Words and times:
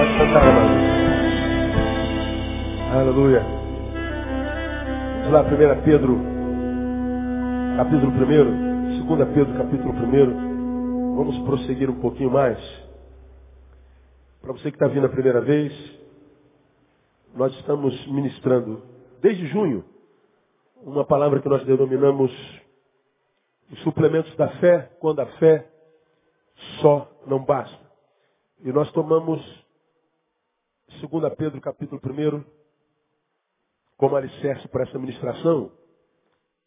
Pode 0.00 0.12
sentar, 0.12 0.42
irmão. 0.46 0.64
Aleluia. 2.90 3.42
Vamos 5.18 5.30
lá, 5.30 5.42
1 5.42 5.84
Pedro, 5.84 6.16
capítulo 7.76 8.10
1, 8.10 9.06
2 9.06 9.34
Pedro, 9.34 9.58
capítulo 9.58 9.92
1. 9.92 11.16
Vamos 11.16 11.38
prosseguir 11.40 11.90
um 11.90 12.00
pouquinho 12.00 12.30
mais. 12.30 12.58
Para 14.40 14.54
você 14.54 14.70
que 14.70 14.76
está 14.76 14.88
vindo 14.88 15.04
a 15.04 15.10
primeira 15.10 15.42
vez, 15.42 15.70
nós 17.34 17.52
estamos 17.56 17.94
ministrando, 18.06 18.82
desde 19.20 19.48
junho, 19.48 19.84
uma 20.82 21.04
palavra 21.04 21.40
que 21.40 21.48
nós 21.50 21.62
denominamos 21.66 22.32
os 23.70 23.78
suplementos 23.82 24.34
da 24.36 24.48
fé, 24.60 24.92
quando 24.98 25.20
a 25.20 25.26
fé 25.26 25.70
só 26.80 27.06
não 27.26 27.44
basta. 27.44 27.78
E 28.64 28.72
nós 28.72 28.90
tomamos 28.92 29.59
2 30.98 31.34
Pedro 31.36 31.60
capítulo 31.60 32.00
1 32.04 32.44
como 33.96 34.16
alicerce 34.16 34.66
para 34.68 34.82
essa 34.82 34.98
ministração. 34.98 35.70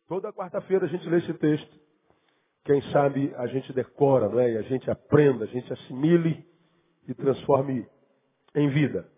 Toda 0.07 0.31
quarta-feira 0.31 0.85
a 0.85 0.89
gente 0.89 1.07
lê 1.09 1.17
esse 1.17 1.33
texto. 1.33 1.79
Quem 2.63 2.81
sabe 2.91 3.33
a 3.35 3.47
gente 3.47 3.73
decora, 3.73 4.29
não 4.29 4.39
é? 4.39 4.53
E 4.53 4.57
a 4.57 4.61
gente 4.61 4.89
aprenda, 4.89 5.43
a 5.43 5.47
gente 5.47 5.71
assimile 5.73 6.45
e 7.07 7.13
transforme 7.13 7.87
em 8.55 8.69
vida. 8.69 9.09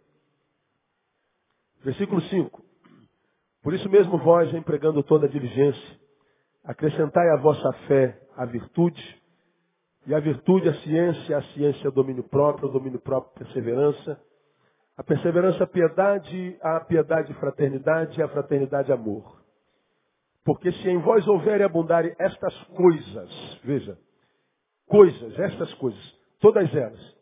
Versículo 1.83 2.21
5. 2.21 2.63
Por 3.61 3.73
isso 3.73 3.89
mesmo 3.89 4.17
vós, 4.17 4.53
empregando 4.53 5.03
toda 5.03 5.27
a 5.27 5.29
diligência, 5.29 5.99
acrescentai 6.63 7.29
à 7.29 7.37
vossa 7.37 7.71
fé 7.87 8.21
a 8.35 8.45
virtude, 8.45 9.23
e 10.07 10.13
a 10.13 10.19
virtude, 10.19 10.69
a 10.69 10.73
ciência, 10.81 11.37
a 11.37 11.41
ciência, 11.53 11.89
o 11.89 11.91
domínio 11.91 12.23
próprio, 12.23 12.69
o 12.69 12.71
domínio 12.71 12.99
próprio, 12.99 13.33
perseverança. 13.33 14.21
A 14.97 15.03
perseverança, 15.03 15.63
a 15.63 15.67
piedade, 15.67 16.57
a 16.61 16.79
piedade, 16.79 17.33
fraternidade, 17.35 18.21
a 18.21 18.27
fraternidade, 18.27 18.91
amor. 18.91 19.41
Porque 20.43 20.71
se 20.71 20.89
em 20.89 20.97
vós 20.99 21.27
houverem 21.27 21.65
abundarem 21.65 22.15
estas 22.19 22.55
coisas, 22.65 23.59
veja, 23.63 23.97
coisas, 24.87 25.39
estas 25.39 25.73
coisas, 25.75 26.15
todas 26.39 26.73
elas, 26.73 27.15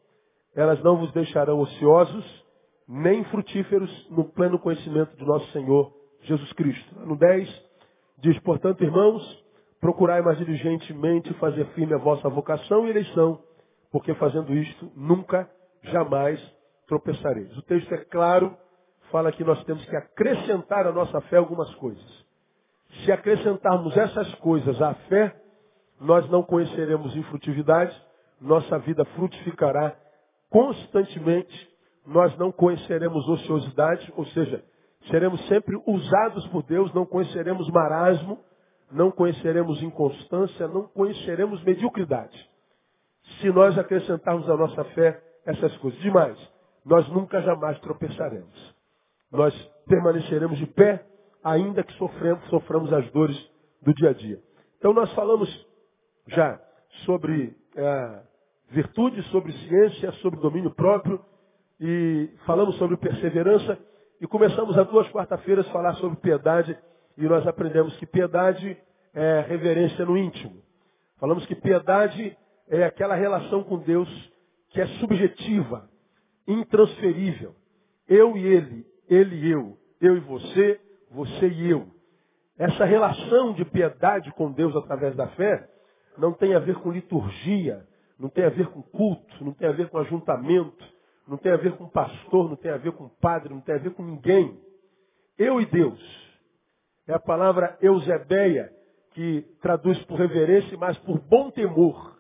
elas 0.56 0.84
não 0.84 0.98
vos 0.98 1.12
deixarão 1.14 1.60
ociosos, 1.60 2.46
nem 2.88 3.24
frutíferos 3.26 4.10
no 4.12 4.26
pleno 4.26 4.60
conhecimento 4.60 5.16
de 5.16 5.26
nosso 5.26 5.50
Senhor 5.52 5.92
Jesus 6.24 6.52
Cristo. 6.54 7.00
No 7.00 7.18
10, 7.18 7.50
diz, 8.20 8.38
portanto, 8.40 8.84
irmãos, 8.84 9.44
Procurai 9.84 10.22
mais 10.22 10.38
diligentemente 10.38 11.34
fazer 11.34 11.66
firme 11.74 11.94
a 11.94 11.98
vossa 11.98 12.30
vocação 12.30 12.88
e 12.88 12.90
eleição, 12.90 13.38
porque 13.92 14.14
fazendo 14.14 14.54
isto, 14.54 14.90
nunca, 14.96 15.46
jamais 15.82 16.40
tropeçareis. 16.88 17.56
O 17.58 17.62
texto 17.62 17.94
é 17.94 17.98
claro, 18.06 18.56
fala 19.12 19.32
que 19.32 19.44
nós 19.44 19.64
temos 19.66 19.84
que 19.86 19.96
acrescentar 19.96 20.88
à 20.88 20.92
nossa 20.92 21.20
fé 21.22 21.38
algumas 21.38 21.74
coisas. 21.76 22.26
Se 23.04 23.12
acrescentarmos 23.12 23.96
essas 23.98 24.34
coisas 24.36 24.82
à 24.82 24.94
fé, 24.94 25.36
nós 26.00 26.30
não 26.30 26.44
conheceremos 26.44 27.16
infrutividade, 27.16 27.96
nossa 28.40 28.78
vida 28.80 29.06
frutificará 29.06 29.96
constantemente, 30.50 31.70
nós 32.06 32.38
não 32.38 32.52
conheceremos 32.52 33.28
ociosidade, 33.28 34.14
ou 34.16 34.26
seja, 34.28 34.64
seremos 35.10 35.44
sempre 35.48 35.82
usados 35.88 36.46
por 36.48 36.64
Deus, 36.64 36.94
não 36.94 37.06
conheceremos 37.06 37.68
marasmo, 37.70 38.40
não 38.92 39.10
conheceremos 39.10 39.82
inconstância, 39.82 40.68
não 40.68 40.88
conheceremos 40.90 41.64
mediocridade. 41.64 42.50
Se 43.40 43.50
nós 43.50 43.78
acrescentarmos 43.78 44.48
à 44.50 44.56
nossa 44.56 44.84
fé 44.86 45.20
essas 45.46 45.76
coisas. 45.78 46.00
Demais, 46.02 46.38
nós 46.86 47.08
nunca 47.10 47.42
jamais 47.42 47.80
tropeçaremos. 47.80 48.76
Nós 49.32 49.54
permaneceremos 49.88 50.58
de 50.58 50.68
pé, 50.68 51.06
ainda 51.44 51.84
que 51.84 51.94
sofremos, 51.94 52.44
soframos 52.50 52.92
as 52.94 53.10
dores 53.12 53.38
do 53.82 53.94
dia 53.94 54.10
a 54.10 54.14
dia. 54.14 54.40
Então 54.78 54.94
nós 54.94 55.12
falamos 55.14 55.50
já 56.28 56.60
sobre 57.06 57.56
é, 57.76 58.22
virtude, 58.70 59.22
sobre 59.24 59.52
ciência, 59.52 60.12
sobre 60.14 60.40
domínio 60.40 60.72
próprio, 60.72 61.24
e 61.80 62.30
falamos 62.46 62.78
sobre 62.78 62.98
perseverança, 62.98 63.78
e 64.22 64.28
começamos 64.28 64.78
há 64.78 64.84
duas 64.84 65.08
quarta-feiras 65.10 65.68
a 65.68 65.72
falar 65.72 65.94
sobre 65.96 66.18
piedade 66.18 66.78
e 67.18 67.24
nós 67.24 67.46
aprendemos 67.46 67.96
que 67.98 68.06
piedade 68.06 68.78
é 69.14 69.42
reverência 69.42 70.06
no 70.06 70.18
íntimo. 70.18 70.62
Falamos 71.20 71.46
que 71.46 71.56
piedade 71.56 72.36
é 72.68 72.84
aquela 72.84 73.16
relação 73.16 73.64
com 73.64 73.78
Deus 73.78 74.10
que 74.70 74.82
é 74.82 74.88
subjetiva, 75.00 75.90
intransferível. 76.48 77.56
Eu 78.08 78.38
e 78.38 78.46
ele, 78.46 78.86
ele 79.10 79.36
e 79.36 79.52
eu, 79.52 79.78
eu 80.02 80.18
e 80.18 80.20
você, 80.20 80.80
você 81.12 81.48
e 81.48 81.70
eu. 81.70 81.88
Essa 82.58 82.86
relação 82.86 83.54
de 83.54 83.66
piedade 83.66 84.32
com 84.34 84.52
Deus 84.52 84.76
através 84.76 85.16
da 85.16 85.28
fé 85.30 85.70
não 86.18 86.34
tem 86.34 86.54
a 86.54 86.60
ver 86.60 86.76
com 86.76 86.92
liturgia, 86.92 87.86
não 88.20 88.30
tem 88.30 88.46
a 88.46 88.50
ver 88.50 88.68
com 88.68 88.82
culto, 88.82 89.44
não 89.44 89.54
tem 89.54 89.68
a 89.68 89.72
ver 89.72 89.90
com 89.90 89.98
ajuntamento, 89.98 90.86
não 91.28 91.38
tem 91.38 91.52
a 91.52 91.58
ver 91.58 91.76
com 91.78 91.90
pastor, 91.90 92.50
não 92.50 92.56
tem 92.56 92.72
a 92.72 92.78
ver 92.78 92.92
com 92.92 93.10
padre, 93.10 93.54
não 93.54 93.62
tem 93.62 93.76
a 93.76 93.80
ver 93.80 93.92
com 93.92 94.04
ninguém. 94.04 94.60
Eu 95.38 95.60
e 95.60 95.66
Deus. 95.66 96.00
É 97.08 97.14
a 97.14 97.20
palavra 97.20 97.78
eusebeia, 97.82 98.72
que 99.12 99.42
traduz 99.62 100.02
por 100.06 100.18
reverência, 100.18 100.78
mas 100.78 100.98
por 101.00 101.20
bom 101.20 101.52
temor, 101.52 102.18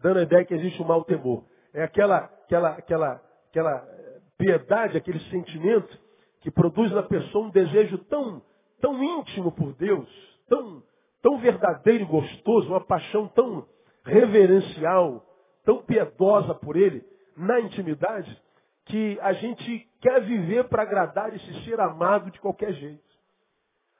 dando 0.00 0.18
a 0.18 0.22
ideia 0.22 0.44
que 0.44 0.54
existe 0.54 0.80
um 0.82 0.86
mau 0.86 1.04
temor. 1.04 1.44
É 1.72 1.82
aquela, 1.82 2.18
aquela, 2.18 2.70
aquela, 2.70 3.22
aquela 3.50 3.76
eh, 3.76 4.20
piedade, 4.38 4.96
aquele 4.96 5.20
sentimento 5.28 5.98
que 6.40 6.50
produz 6.50 6.90
na 6.92 7.02
pessoa 7.02 7.46
um 7.46 7.50
desejo 7.50 7.98
tão, 8.04 8.42
tão 8.80 9.02
íntimo 9.02 9.52
por 9.52 9.74
Deus, 9.74 10.08
tão, 10.48 10.82
tão 11.20 11.38
verdadeiro 11.38 12.04
e 12.04 12.06
gostoso, 12.06 12.68
uma 12.68 12.80
paixão 12.80 13.28
tão 13.28 13.66
reverencial, 14.04 15.26
tão 15.64 15.82
piedosa 15.82 16.54
por 16.54 16.76
Ele, 16.76 17.04
na 17.36 17.60
intimidade, 17.60 18.40
que 18.86 19.18
a 19.20 19.32
gente 19.34 19.88
quer 20.00 20.22
viver 20.22 20.68
para 20.68 20.82
agradar 20.82 21.34
esse 21.34 21.64
ser 21.64 21.78
amado 21.80 22.30
de 22.30 22.40
qualquer 22.40 22.72
jeito. 22.72 23.10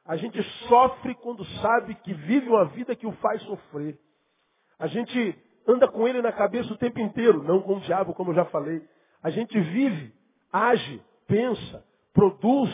A 0.06 0.16
gente 0.16 0.42
sofre 0.68 1.14
quando 1.16 1.44
sabe 1.60 1.94
que 1.96 2.14
vive 2.14 2.48
uma 2.48 2.64
vida 2.66 2.96
que 2.96 3.06
o 3.06 3.12
faz 3.12 3.42
sofrer. 3.42 3.98
A 4.78 4.86
gente 4.86 5.38
anda 5.68 5.86
com 5.86 6.08
ele 6.08 6.22
na 6.22 6.32
cabeça 6.32 6.72
o 6.72 6.78
tempo 6.78 6.98
inteiro, 7.00 7.42
não 7.42 7.60
com 7.60 7.76
o 7.76 7.80
diabo, 7.80 8.14
como 8.14 8.30
eu 8.30 8.34
já 8.34 8.46
falei. 8.46 8.82
A 9.22 9.30
gente 9.30 9.58
vive, 9.58 10.12
age, 10.52 11.02
pensa, 11.26 11.84
produz, 12.12 12.70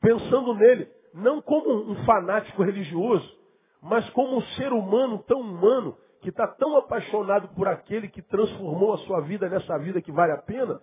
pensando 0.00 0.54
nele, 0.54 0.88
não 1.14 1.42
como 1.42 1.90
um 1.90 2.04
fanático 2.04 2.62
religioso, 2.62 3.38
mas 3.82 4.08
como 4.10 4.36
um 4.36 4.42
ser 4.56 4.72
humano 4.72 5.22
tão 5.26 5.40
humano, 5.40 5.96
que 6.20 6.28
está 6.28 6.46
tão 6.46 6.76
apaixonado 6.76 7.48
por 7.48 7.66
aquele 7.66 8.08
que 8.08 8.22
transformou 8.22 8.94
a 8.94 8.98
sua 8.98 9.20
vida 9.20 9.48
nessa 9.48 9.76
vida 9.78 10.00
que 10.00 10.12
vale 10.12 10.32
a 10.32 10.38
pena, 10.38 10.80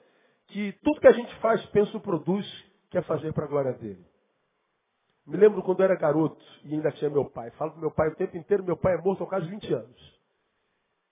que 0.47 0.73
tudo 0.83 0.99
que 0.99 1.07
a 1.07 1.13
gente 1.13 1.33
faz, 1.39 1.65
pensa 1.67 1.91
ou 1.93 2.01
produz, 2.01 2.45
quer 2.89 3.03
fazer 3.03 3.33
para 3.33 3.45
a 3.45 3.47
glória 3.47 3.73
dele. 3.73 4.05
Me 5.25 5.37
lembro 5.37 5.61
quando 5.61 5.79
eu 5.79 5.85
era 5.85 5.95
garoto 5.95 6.43
e 6.65 6.73
ainda 6.73 6.91
tinha 6.91 7.09
meu 7.09 7.23
pai. 7.23 7.51
Falo 7.51 7.71
com 7.71 7.79
meu 7.79 7.91
pai 7.91 8.09
o 8.09 8.15
tempo 8.15 8.35
inteiro, 8.35 8.63
meu 8.63 8.75
pai 8.75 8.95
é 8.95 9.01
morto 9.01 9.23
há 9.23 9.27
quase 9.27 9.47
20 9.47 9.73
anos. 9.73 10.19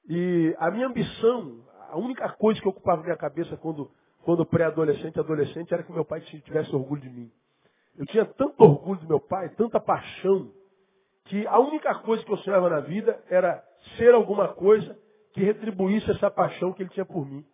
E 0.10 0.56
a 0.58 0.72
minha 0.72 0.88
ambição, 0.88 1.64
a 1.90 1.98
única 1.98 2.30
coisa 2.34 2.62
que 2.62 2.68
ocupava 2.68 3.04
minha 3.04 3.18
cabeça 3.18 3.56
quando, 3.58 3.92
quando 4.24 4.46
pré-adolescente 4.46 5.20
adolescente 5.20 5.74
era 5.74 5.84
que 5.84 5.92
meu 5.92 6.06
pai 6.06 6.22
tivesse 6.22 6.76
orgulho 6.76 7.02
de 7.02 7.10
mim. 7.10 7.32
Eu 7.98 8.06
tinha 8.06 8.26
tanto 8.26 8.64
orgulho 8.64 9.00
do 9.00 9.08
meu 9.08 9.20
pai, 9.20 9.50
tanta 9.50 9.80
paixão, 9.80 10.52
que 11.26 11.46
a 11.48 11.60
única 11.60 11.94
coisa 11.96 12.24
que 12.24 12.32
eu 12.32 12.38
sonhava 12.38 12.70
na 12.70 12.80
vida 12.80 13.22
era 13.30 13.64
ser 13.98 14.14
alguma 14.14 14.50
coisa 14.50 14.98
que 15.34 15.44
retribuísse 15.44 16.10
essa 16.12 16.32
paixão 16.32 16.74
que 16.74 16.84
ele 16.84 16.90
tinha 16.90 17.06
por 17.06 17.26
mim. 17.26 17.46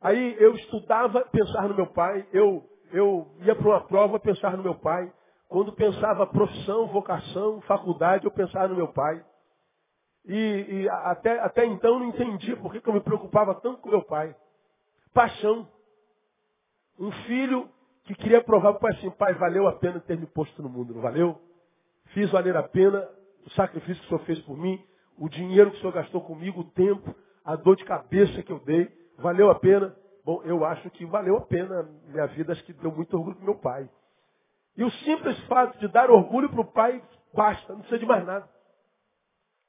Aí 0.00 0.36
eu 0.40 0.54
estudava, 0.54 1.20
pensar 1.26 1.68
no 1.68 1.76
meu 1.76 1.86
pai, 1.86 2.26
eu, 2.32 2.68
eu 2.92 3.28
ia 3.42 3.54
para 3.54 3.68
uma 3.68 3.80
prova, 3.82 4.18
pensar 4.18 4.56
no 4.56 4.62
meu 4.62 4.74
pai, 4.74 5.12
quando 5.48 5.72
pensava 5.72 6.26
profissão, 6.26 6.86
vocação, 6.88 7.60
faculdade, 7.62 8.24
eu 8.24 8.30
pensava 8.30 8.68
no 8.68 8.76
meu 8.76 8.88
pai. 8.88 9.24
E, 10.26 10.82
e 10.82 10.88
até, 10.88 11.40
até 11.40 11.64
então 11.66 11.98
não 11.98 12.06
entendia 12.06 12.56
por 12.56 12.72
que, 12.72 12.80
que 12.80 12.88
eu 12.88 12.94
me 12.94 13.00
preocupava 13.00 13.54
tanto 13.56 13.80
com 13.80 13.90
meu 13.90 14.02
pai. 14.02 14.34
Paixão. 15.12 15.68
Um 16.98 17.10
filho 17.26 17.68
que 18.04 18.14
queria 18.14 18.42
provar 18.42 18.72
para 18.72 18.78
o 18.78 18.80
pai 18.80 18.92
assim, 18.92 19.10
pai, 19.10 19.34
valeu 19.34 19.66
a 19.66 19.72
pena 19.72 20.00
ter 20.00 20.18
me 20.18 20.26
posto 20.26 20.62
no 20.62 20.68
mundo, 20.68 20.94
não 20.94 21.00
valeu? 21.00 21.40
Fiz 22.06 22.30
valer 22.30 22.56
a 22.56 22.62
pena 22.62 23.08
o 23.46 23.50
sacrifício 23.50 24.00
que 24.00 24.06
o 24.06 24.08
senhor 24.08 24.24
fez 24.24 24.38
por 24.40 24.56
mim, 24.56 24.82
o 25.18 25.28
dinheiro 25.28 25.70
que 25.70 25.76
o 25.78 25.80
senhor 25.80 25.92
gastou 25.92 26.20
comigo, 26.20 26.60
o 26.60 26.70
tempo, 26.70 27.14
a 27.44 27.56
dor 27.56 27.76
de 27.76 27.84
cabeça 27.84 28.42
que 28.42 28.52
eu 28.52 28.60
dei, 28.60 28.88
valeu 29.18 29.50
a 29.50 29.54
pena? 29.54 29.94
Bom, 30.24 30.40
eu 30.44 30.64
acho 30.64 30.88
que 30.90 31.04
valeu 31.04 31.36
a 31.36 31.40
pena. 31.40 31.88
Minha 32.06 32.26
vida 32.28 32.52
acho 32.52 32.64
que 32.64 32.72
deu 32.72 32.92
muito 32.92 33.16
orgulho 33.16 33.36
para 33.36 33.44
meu 33.44 33.56
pai. 33.56 33.90
E 34.76 34.84
o 34.84 34.90
simples 34.90 35.38
fato 35.46 35.78
de 35.78 35.88
dar 35.88 36.10
orgulho 36.10 36.48
para 36.48 36.60
o 36.60 36.72
pai 36.72 37.02
basta, 37.34 37.72
não 37.72 37.80
precisa 37.80 37.98
de 37.98 38.06
mais 38.06 38.24
nada. 38.24 38.48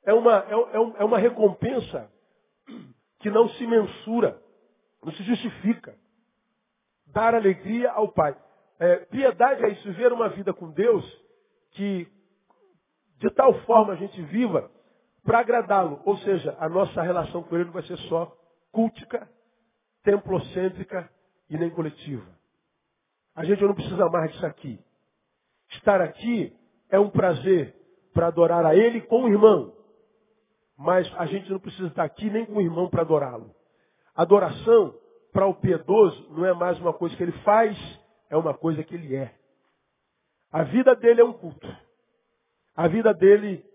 É 0.05 0.13
uma, 0.13 0.39
é, 0.39 0.53
é, 0.53 1.01
é 1.01 1.03
uma 1.03 1.17
recompensa 1.17 2.11
que 3.19 3.29
não 3.29 3.47
se 3.49 3.65
mensura, 3.65 4.41
não 5.03 5.13
se 5.13 5.23
justifica. 5.23 5.95
dar 7.07 7.35
alegria 7.35 7.91
ao 7.91 8.11
Pai. 8.11 8.35
É, 8.79 8.97
piedade 9.05 9.63
é 9.63 9.69
isso, 9.69 9.83
viver 9.83 10.11
uma 10.11 10.29
vida 10.29 10.53
com 10.53 10.71
Deus 10.71 11.05
que 11.71 12.07
de 13.17 13.29
tal 13.31 13.53
forma 13.61 13.93
a 13.93 13.95
gente 13.95 14.21
viva 14.23 14.69
para 15.23 15.39
agradá-lo. 15.39 16.01
Ou 16.05 16.17
seja, 16.17 16.55
a 16.59 16.67
nossa 16.67 17.01
relação 17.01 17.43
com 17.43 17.55
Ele 17.55 17.65
não 17.65 17.71
vai 17.71 17.83
ser 17.83 17.97
só 18.09 18.35
cultica, 18.71 19.29
templocêntrica 20.03 21.09
e 21.49 21.57
nem 21.57 21.69
coletiva. 21.69 22.27
A 23.35 23.45
gente 23.45 23.63
não 23.63 23.73
precisa 23.73 24.09
mais 24.09 24.31
disso 24.31 24.45
aqui. 24.45 24.79
Estar 25.69 26.01
aqui 26.01 26.55
é 26.89 26.99
um 26.99 27.09
prazer 27.09 27.73
para 28.13 28.27
adorar 28.27 28.65
a 28.65 28.75
Ele 28.75 29.01
com 29.01 29.23
o 29.23 29.29
irmão. 29.29 29.73
Mas 30.77 31.11
a 31.17 31.25
gente 31.25 31.51
não 31.51 31.59
precisa 31.59 31.87
estar 31.87 32.03
aqui 32.03 32.29
nem 32.29 32.45
com 32.45 32.53
o 32.53 32.61
irmão 32.61 32.89
para 32.89 33.01
adorá-lo. 33.01 33.53
Adoração, 34.15 34.95
para 35.31 35.47
o 35.47 35.55
piedoso, 35.55 36.27
não 36.31 36.45
é 36.45 36.53
mais 36.53 36.79
uma 36.79 36.93
coisa 36.93 37.15
que 37.15 37.23
ele 37.23 37.31
faz, 37.43 37.77
é 38.29 38.37
uma 38.37 38.53
coisa 38.53 38.83
que 38.83 38.93
ele 38.93 39.15
é. 39.15 39.33
A 40.51 40.63
vida 40.63 40.95
dele 40.95 41.21
é 41.21 41.23
um 41.23 41.33
culto. 41.33 41.67
A 42.75 42.87
vida 42.87 43.13
dele 43.13 43.65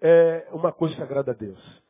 é 0.00 0.48
uma 0.52 0.72
coisa 0.72 0.94
que 0.94 1.02
agrada 1.02 1.32
a 1.32 1.34
Deus. 1.34 1.82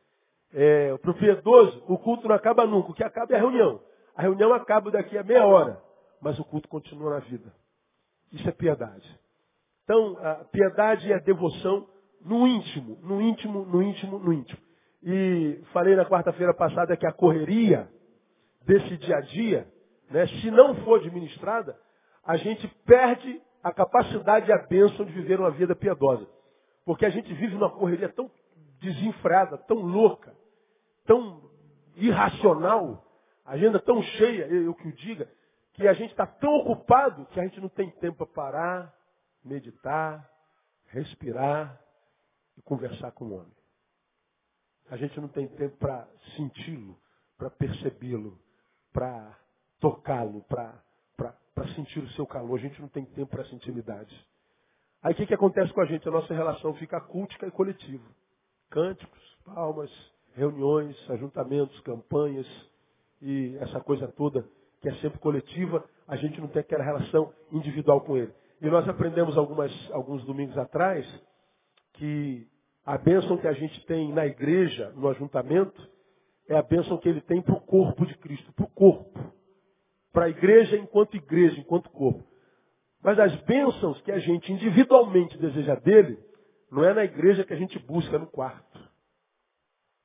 É, 0.53 0.95
para 0.97 1.11
o 1.11 1.13
piedoso, 1.13 1.83
o 1.87 1.97
culto 1.97 2.27
não 2.27 2.35
acaba 2.35 2.65
nunca. 2.65 2.91
O 2.91 2.93
que 2.93 3.03
acaba 3.03 3.33
é 3.33 3.35
a 3.35 3.39
reunião. 3.39 3.81
A 4.15 4.21
reunião 4.21 4.53
acaba 4.53 4.89
daqui 4.89 5.17
a 5.17 5.23
meia 5.23 5.45
hora, 5.45 5.81
mas 6.21 6.39
o 6.39 6.43
culto 6.43 6.67
continua 6.67 7.11
na 7.11 7.19
vida. 7.19 7.53
Isso 8.31 8.47
é 8.47 8.51
piedade. 8.51 9.19
Então, 9.83 10.17
a 10.21 10.35
piedade 10.45 11.11
é 11.11 11.19
devoção 11.19 11.87
no 12.21 12.47
íntimo, 12.47 12.97
no 13.01 13.21
íntimo, 13.21 13.65
no 13.65 13.81
íntimo, 13.81 14.19
no 14.19 14.33
íntimo. 14.33 14.61
E 15.03 15.61
falei 15.71 15.95
na 15.95 16.05
quarta-feira 16.05 16.53
passada 16.53 16.97
que 16.97 17.05
a 17.05 17.11
correria 17.11 17.89
desse 18.65 18.97
dia 18.97 19.17
a 19.17 19.21
dia, 19.21 19.67
né, 20.09 20.27
se 20.27 20.51
não 20.51 20.75
for 20.83 20.99
administrada, 20.99 21.77
a 22.23 22.35
gente 22.35 22.67
perde 22.85 23.41
a 23.63 23.71
capacidade 23.71 24.49
e 24.49 24.53
a 24.53 24.57
bênção 24.67 25.05
de 25.05 25.11
viver 25.11 25.39
uma 25.39 25.51
vida 25.51 25.75
piedosa. 25.75 26.27
Porque 26.85 27.05
a 27.05 27.09
gente 27.09 27.33
vive 27.33 27.53
numa 27.55 27.69
correria 27.69 28.09
tão 28.09 28.29
desenfreada, 28.79 29.57
tão 29.59 29.77
louca, 29.77 30.33
tão 31.05 31.41
irracional, 31.95 33.03
agenda 33.45 33.79
tão 33.79 34.01
cheia, 34.01 34.45
eu 34.45 34.73
que 34.73 34.87
o 34.87 34.93
diga, 34.93 35.29
que 35.73 35.87
a 35.87 35.93
gente 35.93 36.11
está 36.11 36.25
tão 36.25 36.55
ocupado 36.57 37.25
que 37.27 37.39
a 37.39 37.43
gente 37.43 37.61
não 37.61 37.69
tem 37.69 37.89
tempo 37.91 38.17
para 38.17 38.27
parar, 38.27 38.93
meditar, 39.43 40.29
respirar 40.87 41.79
e 42.57 42.61
conversar 42.61 43.11
com 43.11 43.25
o 43.25 43.33
homem. 43.35 43.55
A 44.89 44.97
gente 44.97 45.19
não 45.19 45.27
tem 45.27 45.47
tempo 45.47 45.77
para 45.77 46.07
senti-lo, 46.35 46.97
para 47.37 47.49
percebê-lo, 47.49 48.39
para 48.91 49.37
tocá-lo, 49.79 50.43
para 50.43 50.83
sentir 51.75 51.99
o 51.99 52.09
seu 52.11 52.25
calor. 52.25 52.57
A 52.57 52.61
gente 52.61 52.79
não 52.81 52.87
tem 52.87 53.05
tempo 53.05 53.31
para 53.31 53.43
essa 53.43 53.53
intimidade. 53.53 54.27
Aí 55.01 55.13
o 55.13 55.15
que, 55.15 55.25
que 55.25 55.33
acontece 55.33 55.71
com 55.73 55.81
a 55.81 55.85
gente? 55.85 56.07
A 56.07 56.11
nossa 56.11 56.33
relação 56.33 56.73
fica 56.75 56.99
cultica 57.01 57.45
e 57.47 57.51
coletiva. 57.51 58.05
Cânticos, 58.69 59.37
palmas, 59.45 59.91
reuniões, 60.33 60.95
ajuntamentos, 61.09 61.79
campanhas 61.81 62.47
e 63.21 63.57
essa 63.59 63.79
coisa 63.81 64.07
toda 64.07 64.47
que 64.81 64.89
é 64.89 64.93
sempre 64.95 65.19
coletiva, 65.19 65.83
a 66.07 66.15
gente 66.15 66.39
não 66.39 66.47
tem 66.47 66.61
aquela 66.61 66.83
relação 66.83 67.33
individual 67.51 68.01
com 68.01 68.15
ele. 68.15 68.33
E 68.61 68.69
nós 68.69 68.87
aprendemos 68.87 69.37
algumas, 69.37 69.71
alguns 69.91 70.23
domingos 70.23 70.57
atrás 70.57 71.05
que 71.97 72.47
a 72.85 72.97
bênção 72.97 73.37
que 73.37 73.47
a 73.47 73.53
gente 73.53 73.85
tem 73.85 74.13
na 74.13 74.25
igreja, 74.25 74.91
no 74.95 75.09
ajuntamento, 75.09 75.89
é 76.47 76.55
a 76.55 76.61
bênção 76.61 76.97
que 76.97 77.09
ele 77.09 77.21
tem 77.21 77.41
para 77.41 77.55
o 77.55 77.61
corpo 77.61 78.05
de 78.05 78.17
Cristo, 78.17 78.53
para 78.53 78.65
o 78.65 78.69
corpo. 78.69 79.19
Para 80.13 80.25
a 80.25 80.29
igreja 80.29 80.77
enquanto 80.77 81.17
igreja, 81.17 81.59
enquanto 81.59 81.89
corpo. 81.89 82.23
Mas 83.03 83.19
as 83.19 83.35
bênçãos 83.41 84.01
que 84.01 84.11
a 84.11 84.19
gente 84.19 84.51
individualmente 84.51 85.37
deseja 85.37 85.75
dele, 85.75 86.17
não 86.71 86.83
é 86.83 86.93
na 86.93 87.03
igreja 87.03 87.43
que 87.43 87.53
a 87.53 87.57
gente 87.57 87.77
busca 87.79 88.15
é 88.15 88.19
no 88.19 88.27
quarto. 88.27 88.79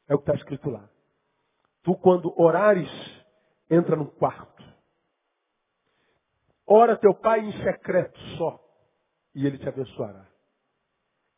É 0.08 0.14
o 0.14 0.18
que 0.18 0.24
está 0.24 0.34
escrito 0.34 0.68
lá. 0.68 0.88
Tu, 1.82 1.94
quando 1.96 2.32
orares, 2.40 2.90
entra 3.70 3.96
no 3.96 4.06
quarto. 4.06 4.62
Ora 6.66 6.96
teu 6.96 7.14
pai 7.14 7.40
em 7.40 7.52
secreto 7.64 8.18
só, 8.38 8.60
e 9.34 9.46
ele 9.46 9.58
te 9.58 9.68
abençoará. 9.68 10.31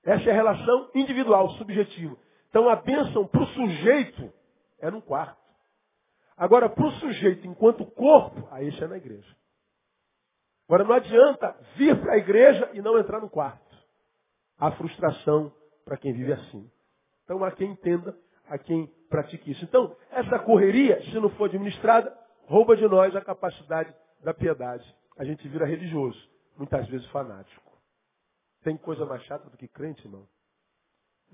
Essa 0.04 0.28
é 0.28 0.32
a 0.32 0.34
relação 0.34 0.90
individual, 0.94 1.50
subjetiva. 1.52 2.16
Então 2.50 2.68
a 2.68 2.76
bênção 2.76 3.26
para 3.26 3.42
o 3.42 3.46
sujeito 3.46 4.32
é 4.80 4.90
num 4.90 5.00
quarto. 5.00 5.42
Agora, 6.36 6.68
para 6.68 6.86
o 6.86 6.92
sujeito 6.92 7.46
enquanto 7.46 7.86
corpo, 7.86 8.46
aí 8.50 8.68
isso 8.68 8.82
é 8.82 8.88
na 8.88 8.96
igreja. 8.96 9.36
Agora, 10.66 10.84
não 10.84 10.94
adianta 10.94 11.56
vir 11.76 12.00
para 12.00 12.14
a 12.14 12.18
igreja 12.18 12.70
e 12.72 12.80
não 12.80 12.98
entrar 12.98 13.20
no 13.20 13.30
quarto. 13.30 13.62
Há 14.58 14.72
frustração 14.72 15.52
para 15.84 15.96
quem 15.96 16.12
vive 16.12 16.32
assim. 16.32 16.70
Então, 17.24 17.44
há 17.44 17.50
quem 17.52 17.70
entenda, 17.70 18.16
há 18.48 18.58
quem 18.58 18.86
pratique 19.08 19.50
isso. 19.50 19.64
Então, 19.64 19.94
essa 20.10 20.38
correria, 20.38 21.02
se 21.04 21.14
não 21.14 21.28
for 21.30 21.44
administrada, 21.46 22.16
rouba 22.46 22.76
de 22.76 22.86
nós 22.88 23.14
a 23.14 23.20
capacidade 23.20 23.94
da 24.22 24.34
piedade. 24.34 24.84
A 25.18 25.24
gente 25.24 25.46
vira 25.48 25.66
religioso, 25.66 26.18
muitas 26.56 26.86
vezes 26.88 27.06
fanático. 27.08 27.63
Tem 28.64 28.76
coisa 28.78 29.05
mais 29.05 29.22
chata 29.25 29.49
do 29.49 29.56
que 29.56 29.69
crente, 29.69 30.05
irmão? 30.06 30.26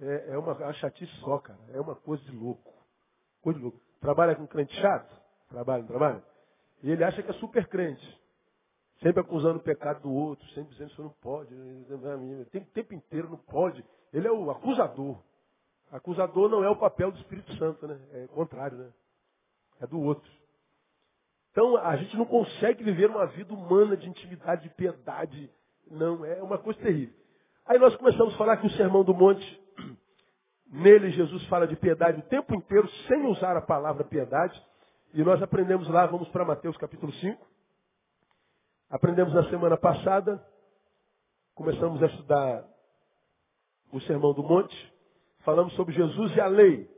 É, 0.00 0.32
é 0.32 0.38
uma, 0.38 0.52
uma 0.52 0.72
chatice 0.74 1.12
só, 1.20 1.38
cara. 1.38 1.60
É 1.72 1.80
uma 1.80 1.94
coisa 1.94 2.22
de 2.24 2.32
louco. 2.32 2.74
Coisa 3.40 3.58
de 3.58 3.62
louco. 3.62 3.80
Trabalha 4.00 4.34
com 4.34 4.46
crente 4.46 4.74
chato? 4.80 5.16
Trabalha, 5.48 5.82
não 5.82 5.88
trabalha? 5.88 6.24
E 6.82 6.90
ele 6.90 7.04
acha 7.04 7.22
que 7.22 7.30
é 7.30 7.34
super 7.34 7.68
crente. 7.68 8.20
Sempre 9.00 9.20
acusando 9.20 9.58
o 9.58 9.62
pecado 9.62 10.02
do 10.02 10.12
outro, 10.12 10.46
sempre 10.48 10.72
dizendo 10.72 10.90
que 10.90 11.02
não 11.02 11.10
pode. 11.10 11.54
Tem 12.50 12.62
o 12.62 12.66
tempo 12.66 12.94
inteiro, 12.94 13.30
não 13.30 13.38
pode. 13.38 13.84
Ele 14.12 14.26
é 14.26 14.32
o 14.32 14.50
acusador. 14.50 15.22
Acusador 15.90 16.48
não 16.48 16.64
é 16.64 16.68
o 16.68 16.76
papel 16.76 17.12
do 17.12 17.18
Espírito 17.18 17.52
Santo, 17.56 17.86
né? 17.86 17.98
É 18.12 18.24
o 18.24 18.28
contrário, 18.28 18.76
né? 18.76 18.92
É 19.80 19.86
do 19.86 20.00
outro. 20.00 20.30
Então, 21.52 21.76
a 21.76 21.96
gente 21.96 22.16
não 22.16 22.26
consegue 22.26 22.82
viver 22.82 23.08
uma 23.08 23.26
vida 23.26 23.54
humana 23.54 23.96
de 23.96 24.08
intimidade, 24.08 24.64
de 24.64 24.74
piedade. 24.74 25.50
Não, 25.90 26.24
é 26.24 26.40
uma 26.42 26.58
coisa 26.58 26.78
terrível. 26.80 27.14
Aí 27.66 27.78
nós 27.78 27.94
começamos 27.96 28.34
a 28.34 28.38
falar 28.38 28.56
que 28.58 28.66
o 28.66 28.70
Sermão 28.70 29.02
do 29.02 29.12
Monte 29.12 29.60
Nele 30.72 31.10
Jesus 31.10 31.44
fala 31.48 31.66
de 31.66 31.74
piedade 31.74 32.20
o 32.20 32.28
tempo 32.28 32.54
inteiro, 32.54 32.88
sem 33.08 33.26
usar 33.26 33.56
a 33.56 33.60
palavra 33.60 34.04
piedade. 34.04 34.60
E 35.12 35.22
nós 35.24 35.42
aprendemos 35.42 35.88
lá, 35.88 36.06
vamos 36.06 36.28
para 36.28 36.44
Mateus 36.44 36.76
capítulo 36.76 37.12
5. 37.12 37.44
Aprendemos 38.88 39.34
na 39.34 39.48
semana 39.50 39.76
passada, 39.76 40.44
começamos 41.56 42.00
a 42.00 42.06
estudar 42.06 42.64
o 43.92 44.00
Sermão 44.02 44.32
do 44.32 44.44
Monte. 44.44 44.94
Falamos 45.40 45.74
sobre 45.74 45.92
Jesus 45.92 46.36
e 46.36 46.40
a 46.40 46.46
lei. 46.46 46.88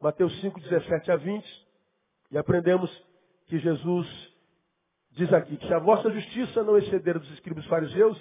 Mateus 0.00 0.40
5, 0.40 0.60
17 0.60 1.10
a 1.10 1.16
20. 1.16 1.66
E 2.30 2.38
aprendemos 2.38 2.90
que 3.46 3.58
Jesus 3.58 4.29
diz 5.12 5.32
aqui 5.32 5.56
que 5.56 5.66
se 5.66 5.74
a 5.74 5.78
vossa 5.78 6.10
justiça 6.10 6.62
não 6.62 6.78
exceder 6.78 7.18
dos 7.18 7.30
escribas 7.32 7.64
fariseus, 7.66 8.16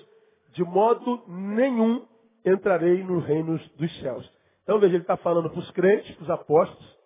de 0.51 0.63
modo 0.63 1.24
nenhum 1.27 2.05
entrarei 2.46 3.03
nos 3.03 3.24
reinos 3.25 3.67
dos 3.72 4.00
céus. 4.00 4.29
Então 4.63 4.79
veja, 4.79 4.96
ele 4.96 5.03
está 5.03 5.17
falando 5.17 5.50
para 5.50 5.60
os 5.60 5.72
crentes, 5.72 6.13
para 6.15 6.24
os 6.24 6.29
apóstolos, 6.29 6.98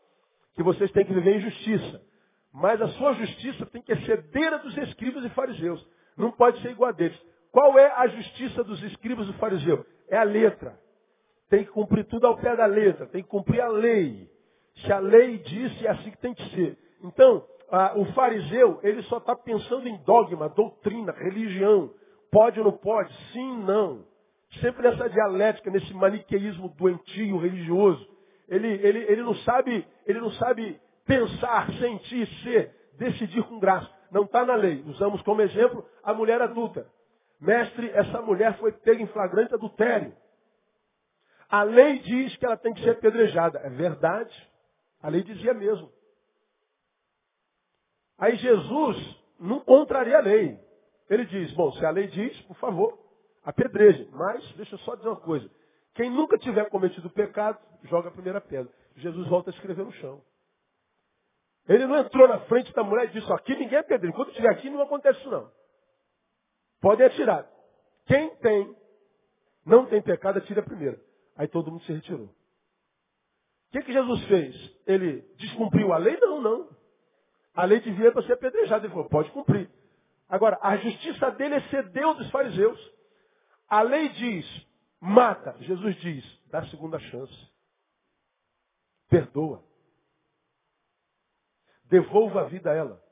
que 0.55 0.63
vocês 0.63 0.91
têm 0.91 1.05
que 1.05 1.13
viver 1.13 1.37
em 1.37 1.41
justiça. 1.41 2.01
Mas 2.53 2.81
a 2.81 2.87
sua 2.89 3.13
justiça 3.13 3.65
tem 3.65 3.81
que 3.81 3.91
exceder 3.91 4.53
a 4.53 4.57
dos 4.57 4.77
escribas 4.77 5.25
e 5.25 5.29
fariseus. 5.29 5.85
Não 6.15 6.31
pode 6.31 6.61
ser 6.61 6.71
igual 6.71 6.89
a 6.89 6.93
deles. 6.93 7.19
Qual 7.51 7.77
é 7.79 7.91
a 7.95 8.07
justiça 8.07 8.63
dos 8.63 8.81
escribas 8.83 9.27
e 9.27 9.33
fariseus? 9.33 9.85
É 10.07 10.17
a 10.17 10.23
letra. 10.23 10.79
Tem 11.49 11.63
que 11.63 11.71
cumprir 11.71 12.05
tudo 12.05 12.27
ao 12.27 12.37
pé 12.37 12.55
da 12.55 12.65
letra. 12.65 13.07
Tem 13.07 13.23
que 13.23 13.29
cumprir 13.29 13.61
a 13.61 13.67
lei. 13.69 14.29
Se 14.77 14.91
a 14.91 14.99
lei 14.99 15.37
disse, 15.39 15.85
é 15.85 15.91
assim 15.91 16.11
que 16.11 16.17
tem 16.17 16.33
que 16.33 16.49
ser. 16.49 16.77
Então, 17.03 17.45
a, 17.73 17.97
o 17.97 18.05
fariseu, 18.13 18.79
ele 18.83 19.01
só 19.03 19.17
está 19.17 19.35
pensando 19.35 19.87
em 19.87 19.97
dogma, 20.03 20.49
doutrina, 20.49 21.11
religião. 21.11 21.91
Pode 22.31 22.59
ou 22.59 22.65
não 22.65 22.71
pode? 22.71 23.13
Sim, 23.31 23.57
não 23.63 24.13
sempre 24.61 24.87
nessa 24.87 25.09
dialética, 25.09 25.71
nesse 25.71 25.93
maniqueísmo 25.93 26.69
doentio, 26.69 27.37
religioso. 27.37 28.07
Ele, 28.47 28.67
ele, 28.67 28.99
ele, 28.99 29.23
não 29.23 29.35
sabe, 29.37 29.87
ele 30.05 30.19
não 30.19 30.31
sabe 30.31 30.79
pensar, 31.05 31.71
sentir, 31.73 32.27
ser, 32.43 32.75
decidir 32.97 33.43
com 33.43 33.59
graça. 33.59 33.89
Não 34.11 34.23
está 34.23 34.45
na 34.45 34.55
lei. 34.55 34.83
Usamos 34.85 35.21
como 35.23 35.41
exemplo 35.41 35.85
a 36.03 36.13
mulher 36.13 36.41
adulta. 36.41 36.85
Mestre, 37.39 37.89
essa 37.91 38.21
mulher 38.21 38.57
foi 38.57 38.71
pega 38.71 39.01
em 39.01 39.07
flagrante 39.07 39.53
adultério. 39.53 40.13
A 41.49 41.63
lei 41.63 41.99
diz 41.99 42.35
que 42.37 42.45
ela 42.45 42.57
tem 42.57 42.73
que 42.73 42.83
ser 42.83 42.91
apedrejada. 42.91 43.59
É 43.59 43.69
verdade. 43.69 44.33
A 45.01 45.09
lei 45.09 45.23
dizia 45.23 45.53
mesmo. 45.53 45.89
Aí 48.17 48.36
Jesus 48.38 49.24
não 49.39 49.60
contraria 49.60 50.17
a 50.17 50.22
lei. 50.22 50.60
Ele 51.10 51.25
diz, 51.25 51.51
bom, 51.53 51.72
se 51.74 51.86
a 51.86 51.89
lei 51.89 52.08
diz, 52.08 52.39
por 52.43 52.55
favor, 52.58 52.98
apedrejem. 53.43 54.10
Mas, 54.12 54.51
deixa 54.53 54.75
eu 54.75 54.79
só 54.79 54.96
dizer 54.96 55.10
uma 55.10 55.20
coisa. 55.20 55.50
Quem 55.93 56.10
nunca 56.10 56.38
tiver 56.38 56.70
cometido 56.70 57.10
pecado, 57.10 57.60
joga 57.84 58.10
a 58.10 58.12
primeira 58.12 58.41
pedra. 58.41 58.72
Jesus 58.96 59.27
volta 59.27 59.50
a 59.50 59.53
escrever 59.53 59.84
no 59.84 59.91
chão. 59.93 60.22
Ele 61.67 61.86
não 61.86 61.98
entrou 61.98 62.27
na 62.27 62.39
frente 62.41 62.74
da 62.74 62.84
mulher 62.84 63.05
e 63.05 63.20
disse, 63.20 63.32
aqui 63.32 63.55
ninguém 63.55 63.79
é 63.79 63.84
pedreiro. 63.84 64.10
Enquanto 64.10 64.29
estiver 64.29 64.50
aqui, 64.50 64.70
não 64.70 64.82
acontece 64.82 65.20
isso 65.20 65.29
não. 65.29 65.51
Podem 66.82 67.05
atirar. 67.05 67.48
Quem 68.05 68.36
tem, 68.38 68.75
não 69.65 69.86
tem 69.86 70.01
pecado, 70.01 70.38
atira 70.38 70.62
primeiro. 70.62 71.00
Aí 71.38 71.48
todo 71.48 71.72
mundo 71.72 71.84
se 71.84 71.93
retirou. 71.93 72.25
O 72.25 72.32
que, 73.72 73.82
que 73.84 73.93
Jesus 73.93 74.24
fez? 74.25 74.82
Ele 74.86 75.22
descumpriu 75.38 75.93
a 75.93 75.98
lei? 75.98 76.17
Não, 76.20 76.41
não. 76.41 76.70
A 77.53 77.65
lei 77.65 77.79
devia 77.79 78.12
para 78.12 78.24
ser 78.24 78.33
apedrejada. 78.33 78.86
Ele 78.86 78.93
falou, 78.93 79.10
pode 79.10 79.29
cumprir. 79.31 79.69
Agora, 80.27 80.57
a 80.62 80.75
justiça 80.77 81.31
dele 81.31 81.55
excedeu 81.55 82.15
dos 82.15 82.29
fariseus. 82.31 82.79
A 83.67 83.81
lei 83.81 84.10
diz, 84.10 84.67
mata. 85.00 85.55
Jesus 85.62 85.95
diz, 85.98 86.39
dá 86.50 86.65
segunda 86.67 87.00
chance. 87.00 87.51
Perdoa. 89.10 89.63
Devolva 91.86 92.41
a 92.41 92.45
vida 92.45 92.72
a 92.72 92.75
ela. 92.75 93.03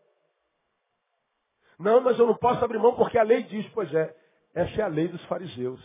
Não, 1.78 2.02
mas 2.02 2.18
eu 2.18 2.28
não 2.28 2.36
posso 2.36 2.64
abrir 2.64 2.80
mão 2.80 2.96
porque 2.96 3.18
a 3.18 3.24
lei 3.24 3.44
diz, 3.44 3.68
pois 3.70 3.94
é, 3.94 4.16
essa 4.54 4.82
é 4.82 4.84
a 4.84 4.88
lei 4.88 5.08
dos 5.08 5.24
fariseus. 5.26 5.82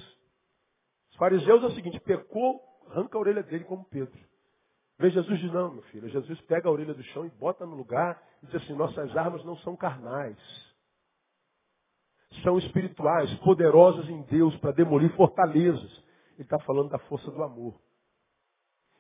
Os 1.11 1.17
fariseus 1.17 1.63
é 1.63 1.67
o 1.67 1.75
seguinte, 1.75 2.01
pecou, 2.01 2.63
arranca 2.91 3.17
a 3.17 3.21
orelha 3.21 3.43
dele 3.43 3.65
como 3.65 3.85
Pedro. 3.87 4.19
Vê 4.99 5.11
Jesus 5.11 5.39
diz, 5.41 5.53
não, 5.53 5.75
meu 5.75 5.83
filho, 5.85 6.09
Jesus 6.09 6.41
pega 6.43 6.69
a 6.69 6.73
orelha 6.73 6.95
do 6.95 7.03
chão 7.05 7.27
e 7.27 7.31
bota 7.31 7.67
no 7.67 7.77
lugar 7.77 8.21
e 8.43 8.47
diz 8.47 8.55
assim, 8.57 8.73
nossas 8.73 9.15
armas 9.17 9.45
não 9.45 9.57
são 9.59 9.77
carnais. 9.77 10.39
São 12.43 12.57
espirituais, 12.59 13.33
poderosas 13.41 14.09
em 14.09 14.23
Deus 14.23 14.57
para 14.59 14.73
demolir 14.73 15.15
fortalezas. 15.15 16.05
Ele 16.35 16.43
está 16.43 16.59
falando 16.61 16.91
da 16.91 16.99
força 17.01 17.31
do 17.31 17.43
amor. 17.43 17.79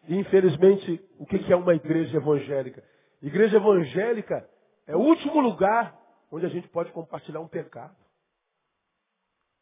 E 0.09 0.17
infelizmente, 0.17 1.03
o 1.19 1.27
que 1.27 1.53
é 1.53 1.57
uma 1.57 1.75
igreja 1.75 2.17
evangélica? 2.17 2.85
Igreja 3.23 3.57
evangélica 3.57 4.49
é 4.87 4.95
o 4.95 5.01
último 5.01 5.41
lugar 5.41 5.99
onde 6.31 6.47
a 6.47 6.49
gente 6.49 6.69
pode 6.69 6.93
compartilhar 6.93 7.41
um 7.41 7.49
pecado. 7.49 7.97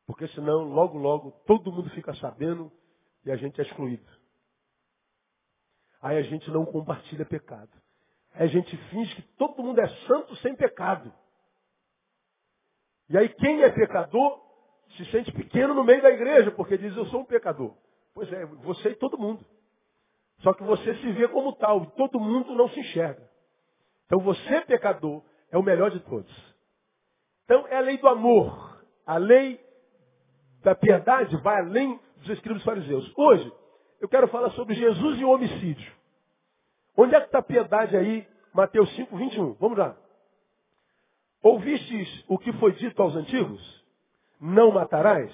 Porque 0.06 0.28
senão, 0.28 0.64
logo, 0.64 0.98
logo, 0.98 1.30
todo 1.46 1.72
mundo 1.72 1.88
fica 1.90 2.12
sabendo 2.14 2.70
e 3.24 3.30
a 3.30 3.36
gente 3.36 3.58
é 3.60 3.64
excluído. 3.64 4.04
Aí 6.04 6.18
a 6.18 6.22
gente 6.22 6.50
não 6.50 6.66
compartilha 6.66 7.24
pecado. 7.24 7.70
Aí 8.34 8.42
a 8.42 8.46
gente 8.46 8.76
finge 8.90 9.14
que 9.14 9.22
todo 9.38 9.62
mundo 9.62 9.80
é 9.80 9.88
santo 10.06 10.36
sem 10.36 10.54
pecado. 10.54 11.10
E 13.08 13.16
aí 13.16 13.26
quem 13.30 13.62
é 13.62 13.70
pecador 13.70 14.38
se 14.98 15.06
sente 15.06 15.32
pequeno 15.32 15.72
no 15.72 15.82
meio 15.82 16.02
da 16.02 16.10
igreja, 16.10 16.50
porque 16.50 16.76
diz, 16.76 16.94
eu 16.94 17.06
sou 17.06 17.22
um 17.22 17.24
pecador. 17.24 17.74
Pois 18.12 18.30
é, 18.30 18.44
você 18.44 18.90
e 18.90 18.96
todo 18.96 19.16
mundo. 19.16 19.46
Só 20.40 20.52
que 20.52 20.62
você 20.62 20.94
se 20.94 21.12
vê 21.12 21.26
como 21.26 21.54
tal, 21.54 21.84
e 21.84 21.86
todo 21.92 22.20
mundo 22.20 22.54
não 22.54 22.68
se 22.68 22.80
enxerga. 22.80 23.26
Então 24.04 24.20
você, 24.20 24.60
pecador, 24.60 25.22
é 25.50 25.56
o 25.56 25.62
melhor 25.62 25.90
de 25.90 26.00
todos. 26.00 26.54
Então 27.44 27.66
é 27.68 27.78
a 27.78 27.80
lei 27.80 27.96
do 27.96 28.08
amor. 28.08 28.84
A 29.06 29.16
lei 29.16 29.58
da 30.60 30.74
piedade 30.74 31.34
vai 31.38 31.60
além 31.60 31.98
dos 32.18 32.28
escritos 32.28 32.62
fariseus. 32.62 33.10
Hoje, 33.16 33.50
eu 34.00 34.08
quero 34.08 34.28
falar 34.28 34.50
sobre 34.50 34.74
Jesus 34.74 35.20
e 35.20 35.24
o 35.24 35.30
homicídio. 35.30 35.92
Onde 36.96 37.14
é 37.14 37.20
que 37.20 37.26
está 37.26 37.38
a 37.38 37.42
piedade 37.42 37.96
aí? 37.96 38.26
Mateus 38.52 38.94
5, 38.94 39.16
21. 39.16 39.54
Vamos 39.54 39.78
lá. 39.78 39.96
Ouvistes 41.42 42.24
o 42.28 42.38
que 42.38 42.52
foi 42.54 42.72
dito 42.72 43.02
aos 43.02 43.14
antigos? 43.16 43.84
Não 44.40 44.70
matarás? 44.70 45.32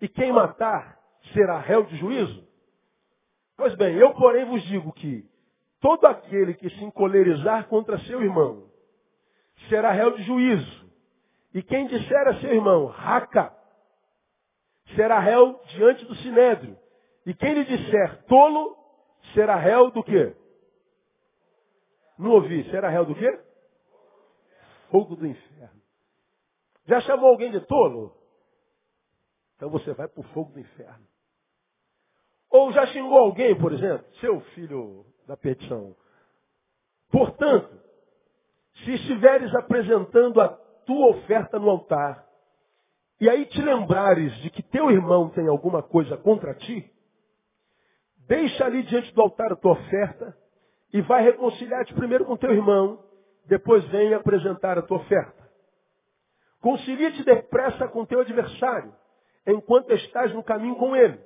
E 0.00 0.08
quem 0.08 0.32
matar 0.32 0.98
será 1.32 1.58
réu 1.58 1.84
de 1.84 1.96
juízo? 1.96 2.46
Pois 3.56 3.74
bem, 3.74 3.96
eu 3.96 4.14
porém 4.14 4.44
vos 4.44 4.62
digo 4.62 4.92
que 4.92 5.28
Todo 5.80 6.06
aquele 6.06 6.54
que 6.54 6.68
se 6.70 6.84
encolerizar 6.84 7.68
contra 7.68 7.98
seu 8.00 8.22
irmão 8.22 8.68
será 9.68 9.92
réu 9.92 10.16
de 10.16 10.22
juízo. 10.24 10.88
E 11.54 11.62
quem 11.62 11.86
disser 11.86 12.28
a 12.28 12.40
seu 12.40 12.52
irmão, 12.52 12.86
raca, 12.86 13.54
será 14.94 15.18
réu 15.18 15.60
diante 15.68 16.04
do 16.04 16.14
sinédrio. 16.16 16.76
E 17.26 17.34
quem 17.34 17.54
lhe 17.54 17.64
disser 17.64 18.24
tolo, 18.24 18.76
será 19.34 19.56
réu 19.56 19.90
do 19.90 20.02
quê? 20.02 20.34
Não 22.18 22.30
ouvi, 22.30 22.68
será 22.70 22.88
réu 22.88 23.04
do 23.04 23.14
quê? 23.14 23.40
Fogo 24.90 25.14
do 25.14 25.26
inferno. 25.26 25.82
Já 26.86 27.00
chamou 27.02 27.28
alguém 27.30 27.50
de 27.50 27.60
tolo? 27.60 28.16
Então 29.56 29.70
você 29.70 29.92
vai 29.92 30.08
para 30.08 30.20
o 30.20 30.28
fogo 30.28 30.52
do 30.52 30.60
inferno. 30.60 31.06
Ou 32.50 32.72
já 32.72 32.86
xingou 32.86 33.18
alguém, 33.18 33.58
por 33.58 33.72
exemplo, 33.72 34.06
seu 34.20 34.40
filho 34.52 35.04
da 35.26 35.36
petição. 35.36 35.94
Portanto, 37.10 37.78
se 38.84 38.94
estiveres 38.94 39.54
apresentando 39.54 40.40
a 40.40 40.48
tua 40.48 41.08
oferta 41.08 41.58
no 41.58 41.68
altar, 41.68 42.26
e 43.20 43.28
aí 43.28 43.44
te 43.46 43.60
lembrares 43.60 44.32
de 44.36 44.50
que 44.50 44.62
teu 44.62 44.90
irmão 44.90 45.28
tem 45.30 45.46
alguma 45.48 45.82
coisa 45.82 46.16
contra 46.16 46.54
ti, 46.54 46.90
deixa 48.28 48.66
ali 48.66 48.82
diante 48.84 49.12
do 49.14 49.22
altar 49.22 49.52
a 49.52 49.56
tua 49.56 49.72
oferta 49.72 50.36
e 50.92 51.00
vai 51.00 51.22
reconciliar-te 51.22 51.94
primeiro 51.94 52.24
com 52.24 52.36
teu 52.36 52.52
irmão, 52.52 53.02
depois 53.46 53.84
vem 53.86 54.14
apresentar 54.14 54.78
a 54.78 54.82
tua 54.82 54.98
oferta. 54.98 55.48
Concilia-te 56.60 57.24
depressa 57.24 57.88
com 57.88 58.04
teu 58.04 58.20
adversário, 58.20 58.94
enquanto 59.46 59.92
estás 59.92 60.32
no 60.34 60.44
caminho 60.44 60.76
com 60.76 60.94
ele, 60.94 61.18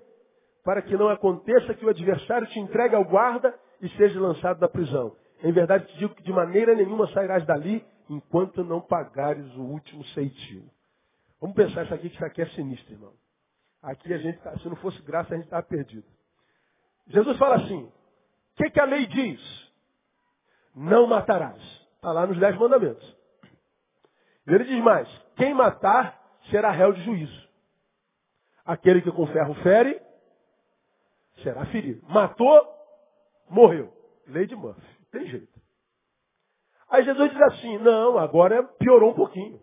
para 0.64 0.80
que 0.80 0.96
não 0.96 1.08
aconteça 1.08 1.74
que 1.74 1.84
o 1.84 1.88
adversário 1.88 2.46
te 2.46 2.60
entregue 2.60 2.94
ao 2.94 3.04
guarda 3.04 3.52
e 3.80 3.88
seja 3.90 4.20
lançado 4.20 4.60
da 4.60 4.68
prisão. 4.68 5.16
Em 5.42 5.52
verdade 5.52 5.86
te 5.86 5.98
digo 5.98 6.14
que 6.14 6.22
de 6.22 6.32
maneira 6.32 6.74
nenhuma 6.74 7.08
sairás 7.12 7.44
dali 7.44 7.84
enquanto 8.08 8.62
não 8.62 8.80
pagares 8.80 9.46
o 9.56 9.62
último 9.62 10.04
ceitil. 10.06 10.64
Vamos 11.40 11.56
pensar 11.56 11.84
isso 11.84 11.94
aqui, 11.94 12.08
que 12.08 12.14
isso 12.14 12.24
aqui 12.24 12.42
é 12.42 12.46
sinistro, 12.50 12.92
irmão. 12.92 13.12
Aqui 13.82 14.12
a 14.12 14.18
gente, 14.18 14.38
tá, 14.38 14.56
se 14.58 14.68
não 14.68 14.76
fosse 14.76 15.02
graça, 15.02 15.34
a 15.34 15.36
gente 15.36 15.46
estava 15.46 15.64
perdido. 15.64 16.06
Jesus 17.08 17.36
fala 17.38 17.56
assim, 17.56 17.84
o 17.84 17.92
que, 18.56 18.70
que 18.70 18.80
a 18.80 18.84
lei 18.84 19.06
diz? 19.06 19.40
Não 20.74 21.06
matarás. 21.06 21.60
Está 21.96 22.12
lá 22.12 22.26
nos 22.26 22.38
dez 22.38 22.56
mandamentos. 22.56 23.16
Ele 24.46 24.64
diz 24.64 24.82
mais, 24.82 25.08
quem 25.36 25.54
matar 25.54 26.20
será 26.50 26.70
réu 26.70 26.92
de 26.92 27.02
juízo. 27.02 27.48
Aquele 28.64 29.02
que 29.02 29.10
com 29.10 29.26
ferro 29.26 29.54
fere, 29.62 30.00
será 31.42 31.64
ferido. 31.66 32.04
Matou, 32.08 32.68
Morreu. 33.48 33.92
Lei 34.26 34.46
de 34.46 34.56
Murphy. 34.56 34.80
Tem 35.10 35.26
jeito. 35.26 35.60
Aí 36.88 37.04
Jesus 37.04 37.30
diz 37.30 37.40
assim, 37.42 37.78
não, 37.78 38.18
agora 38.18 38.62
piorou 38.78 39.10
um 39.10 39.14
pouquinho. 39.14 39.60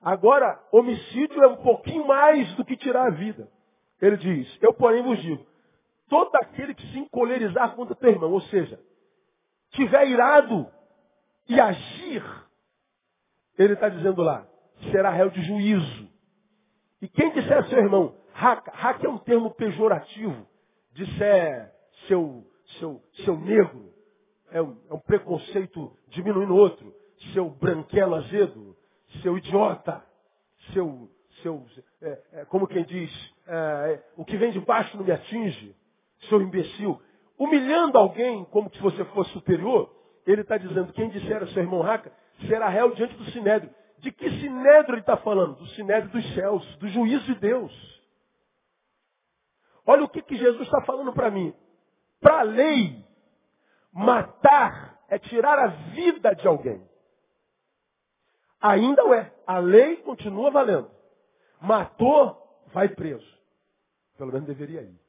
Agora, 0.00 0.62
homicídio 0.70 1.42
é 1.42 1.46
um 1.46 1.56
pouquinho 1.56 2.06
mais 2.06 2.54
do 2.56 2.64
que 2.64 2.76
tirar 2.76 3.06
a 3.06 3.10
vida. 3.10 3.50
Ele 4.00 4.16
diz, 4.16 4.58
eu 4.60 4.74
porém 4.74 5.02
vos 5.02 5.20
digo, 5.20 5.44
todo 6.08 6.34
aquele 6.36 6.74
que 6.74 6.86
se 6.92 6.98
encolerizar 6.98 7.74
contra 7.74 7.94
teu 7.94 8.10
irmão, 8.10 8.32
ou 8.32 8.40
seja, 8.42 8.80
tiver 9.70 10.08
irado 10.08 10.66
e 11.48 11.60
agir, 11.60 12.22
ele 13.58 13.74
está 13.74 13.88
dizendo 13.88 14.22
lá, 14.22 14.46
será 14.90 15.10
réu 15.10 15.30
de 15.30 15.42
juízo. 15.42 16.08
E 17.00 17.08
quem 17.08 17.32
disser 17.32 17.58
a 17.58 17.64
seu 17.64 17.78
irmão, 17.78 18.16
raca, 18.32 18.70
raca 18.74 19.06
é 19.06 19.10
um 19.10 19.18
termo 19.18 19.50
pejorativo, 19.50 20.46
disser 20.92 21.72
seu, 22.08 22.46
seu, 22.78 23.02
seu 23.24 23.38
negro, 23.38 23.92
é 24.50 24.62
um, 24.62 24.80
é 24.88 24.94
um 24.94 25.00
preconceito 25.00 25.96
diminuindo 26.08 26.54
outro, 26.54 26.94
seu 27.32 27.50
branquelo 27.50 28.14
azedo, 28.14 28.76
seu 29.22 29.36
idiota, 29.36 30.04
seu, 30.72 31.10
seu 31.42 31.66
é, 32.00 32.22
é, 32.32 32.44
como 32.46 32.66
quem 32.66 32.84
diz, 32.84 33.10
é, 33.46 34.02
o 34.16 34.24
que 34.24 34.36
vem 34.36 34.52
de 34.52 34.60
baixo 34.60 34.96
não 34.96 35.04
me 35.04 35.12
atinge, 35.12 35.74
seu 36.28 36.40
imbecil. 36.42 37.00
Humilhando 37.38 37.98
alguém 37.98 38.44
como 38.46 38.72
se 38.72 38.80
você 38.80 39.04
fosse 39.06 39.30
superior, 39.32 39.90
ele 40.26 40.42
está 40.42 40.56
dizendo, 40.56 40.92
quem 40.92 41.08
disser 41.10 41.42
a 41.42 41.46
seu 41.48 41.62
irmão 41.62 41.80
raca, 41.80 42.12
será 42.48 42.68
réu 42.68 42.94
diante 42.94 43.14
do 43.16 43.24
sinédrio. 43.30 43.72
De 43.98 44.12
que 44.12 44.28
sinédrio 44.40 44.94
ele 44.94 45.00
está 45.00 45.16
falando? 45.16 45.56
Do 45.56 45.66
sinédrio 45.68 46.10
dos 46.10 46.34
céus, 46.34 46.76
do 46.76 46.88
juízo 46.88 47.24
de 47.24 47.34
Deus. 47.36 48.02
Olha 49.86 50.04
o 50.04 50.08
que, 50.08 50.22
que 50.22 50.36
Jesus 50.36 50.62
está 50.62 50.80
falando 50.82 51.12
para 51.12 51.30
mim. 51.30 51.54
Para 52.20 52.40
a 52.40 52.42
lei, 52.42 53.04
matar 53.92 54.98
é 55.08 55.18
tirar 55.18 55.58
a 55.58 55.66
vida 55.68 56.34
de 56.34 56.46
alguém. 56.46 56.82
Ainda 58.60 59.04
o 59.04 59.12
é. 59.12 59.32
A 59.46 59.58
lei 59.58 59.96
continua 59.98 60.50
valendo. 60.50 60.90
Matou, 61.60 62.36
vai 62.72 62.88
preso. 62.88 63.26
Pelo 64.16 64.32
menos 64.32 64.46
deveria 64.46 64.80
ir. 64.80 65.03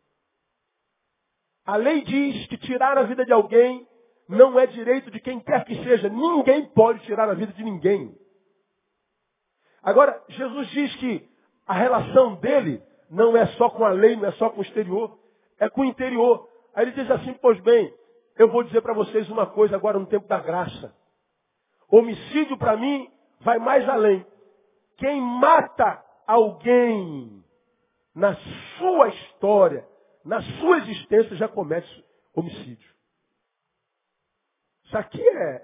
A 1.65 1.77
lei 1.77 2.03
diz 2.03 2.47
que 2.47 2.57
tirar 2.57 2.97
a 2.97 3.03
vida 3.03 3.25
de 3.25 3.33
alguém 3.33 3.87
não 4.27 4.59
é 4.59 4.67
direito 4.67 5.09
de 5.09 5.19
quem 5.19 5.39
quer 5.39 5.65
que 5.65 5.75
seja. 5.83 6.09
Ninguém 6.09 6.65
pode 6.67 6.99
tirar 7.01 7.29
a 7.29 7.33
vida 7.33 7.53
de 7.53 7.63
ninguém. 7.63 8.15
Agora, 9.81 10.23
Jesus 10.29 10.67
diz 10.69 10.95
que 10.97 11.27
a 11.65 11.73
relação 11.73 12.35
dele 12.35 12.81
não 13.09 13.35
é 13.35 13.45
só 13.57 13.69
com 13.69 13.85
a 13.85 13.89
lei, 13.89 14.15
não 14.15 14.25
é 14.25 14.31
só 14.33 14.49
com 14.49 14.59
o 14.59 14.63
exterior, 14.63 15.17
é 15.59 15.69
com 15.69 15.81
o 15.81 15.85
interior. 15.85 16.47
Aí 16.73 16.85
ele 16.85 16.91
diz 16.91 17.09
assim, 17.09 17.33
pois 17.41 17.59
bem, 17.61 17.93
eu 18.37 18.49
vou 18.49 18.63
dizer 18.63 18.81
para 18.81 18.93
vocês 18.93 19.29
uma 19.29 19.45
coisa 19.45 19.75
agora 19.75 19.97
no 19.97 20.05
tempo 20.05 20.27
da 20.27 20.39
graça. 20.39 20.93
Homicídio 21.89 22.57
para 22.57 22.75
mim 22.75 23.09
vai 23.41 23.59
mais 23.59 23.87
além. 23.87 24.25
Quem 24.97 25.21
mata 25.21 26.03
alguém 26.27 27.43
na 28.13 28.35
sua 28.77 29.09
história, 29.09 29.87
na 30.25 30.41
sua 30.41 30.79
existência, 30.79 31.35
já 31.35 31.47
comete 31.47 32.03
homicídio. 32.33 32.95
Isso 34.85 34.97
aqui 34.97 35.21
é. 35.21 35.61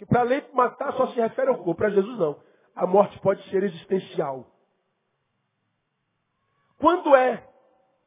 é 0.00 0.06
para 0.06 0.20
a 0.20 0.24
lei 0.24 0.48
matar 0.54 0.92
só 0.94 1.08
se 1.08 1.20
refere 1.20 1.50
ao 1.50 1.56
corpo, 1.56 1.74
para 1.74 1.90
Jesus 1.90 2.18
não. 2.18 2.40
A 2.74 2.86
morte 2.86 3.18
pode 3.20 3.42
ser 3.50 3.62
existencial. 3.64 4.46
Quando 6.78 7.14
é 7.14 7.46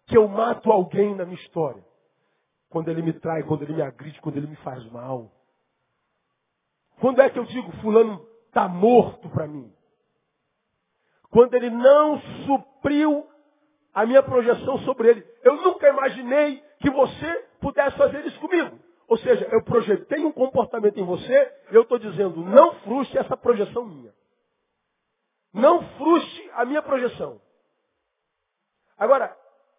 que 0.08 0.18
eu 0.18 0.28
mato 0.28 0.72
alguém 0.72 1.14
na 1.16 1.26
minha 1.26 1.40
história? 1.40 1.86
Quando 2.70 2.90
ele 2.90 3.04
me 3.04 3.14
trai, 3.14 3.44
quando 3.44 3.62
ele 3.62 3.74
me 3.74 3.82
agride, 3.82 4.20
quando 4.22 4.38
ele 4.38 4.48
me 4.48 4.56
faz 4.58 4.84
mal. 4.92 5.32
Quando 7.00 7.22
é 7.22 7.30
que 7.30 7.38
eu 7.38 7.46
digo, 7.46 7.72
fulano 7.82 8.26
está 8.48 8.68
morto 8.68 9.30
para 9.30 9.48
mim? 9.48 9.72
Quando 11.30 11.54
ele 11.54 11.70
não 11.70 12.20
supriu 12.46 13.28
a 13.94 14.06
minha 14.06 14.24
projeção 14.24 14.80
sobre 14.80 15.10
ele. 15.10 15.28
Eu 15.44 15.58
nunca 15.58 15.88
imaginei 15.88 16.64
que 16.80 16.90
você 16.90 17.46
pudesse 17.62 17.98
fazer 17.98 18.26
isso 18.26 18.40
comigo. 18.40 18.80
Ou 19.08 19.18
seja, 19.18 19.48
eu 19.52 19.64
projetei 19.64 20.24
um 20.26 20.32
comportamento 20.32 21.00
em 21.00 21.04
você 21.04 21.54
eu 21.70 21.84
estou 21.84 22.00
dizendo, 22.00 22.42
não 22.44 22.76
frustre 22.82 23.20
essa 23.20 23.36
projeção 23.36 23.86
minha. 23.86 24.14
Não 25.54 25.84
frustre 25.98 26.52
a 26.54 26.66
minha 26.66 26.82
projeção. 26.82 27.40
Agora, 28.98 29.36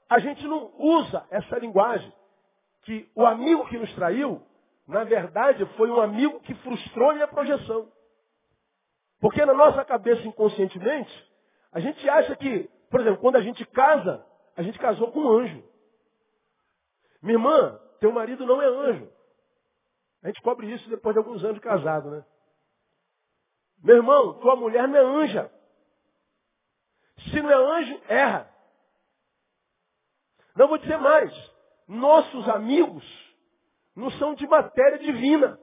a 0.09 0.18
gente 0.18 0.47
não 0.47 0.73
usa 0.78 1.26
essa 1.30 1.59
linguagem 1.59 2.12
que 2.83 3.11
o 3.14 3.25
amigo 3.25 3.66
que 3.66 3.78
nos 3.78 3.92
traiu, 3.94 4.42
na 4.87 5.04
verdade, 5.04 5.64
foi 5.76 5.90
um 5.90 6.00
amigo 6.00 6.40
que 6.40 6.54
frustrou 6.56 7.11
a 7.11 7.14
minha 7.14 7.28
projeção. 7.28 7.90
Porque 9.21 9.44
na 9.44 9.54
nossa 9.54 9.85
cabeça 9.85 10.26
inconscientemente, 10.26 11.33
a 11.73 11.80
gente 11.80 12.09
acha 12.09 12.37
que, 12.37 12.68
por 12.94 13.00
exemplo, 13.00 13.20
quando 13.20 13.34
a 13.34 13.40
gente 13.40 13.66
casa, 13.66 14.24
a 14.56 14.62
gente 14.62 14.78
casou 14.78 15.10
com 15.10 15.18
um 15.18 15.28
anjo. 15.28 15.64
Minha 17.20 17.34
irmã, 17.34 17.80
teu 17.98 18.12
marido 18.12 18.46
não 18.46 18.62
é 18.62 18.66
anjo. 18.66 19.12
A 20.22 20.28
gente 20.28 20.40
cobre 20.42 20.72
isso 20.72 20.88
depois 20.88 21.12
de 21.12 21.18
alguns 21.18 21.42
anos 21.42 21.56
de 21.56 21.60
casado, 21.60 22.08
né? 22.08 22.24
Meu 23.82 23.96
irmão, 23.96 24.38
tua 24.38 24.54
mulher 24.54 24.86
não 24.86 24.96
é 24.96 25.24
anja. 25.24 25.50
Se 27.32 27.42
não 27.42 27.50
é 27.50 27.80
anjo, 27.80 28.00
erra. 28.06 28.54
Não 30.54 30.68
vou 30.68 30.78
dizer 30.78 30.96
mais. 30.96 31.32
Nossos 31.88 32.48
amigos 32.48 33.04
não 33.96 34.08
são 34.12 34.36
de 34.36 34.46
matéria 34.46 35.00
divina. 35.00 35.58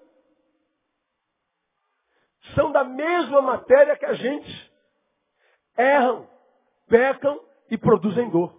São 2.56 2.74
da 2.74 2.84
mesma 2.84 3.42
matéria 3.42 3.96
que 3.96 4.06
a 4.06 4.16
gente. 4.16 4.74
Erram, 5.78 6.30
pecam 6.92 7.40
e 7.70 7.78
produzem 7.78 8.30
dor. 8.30 8.54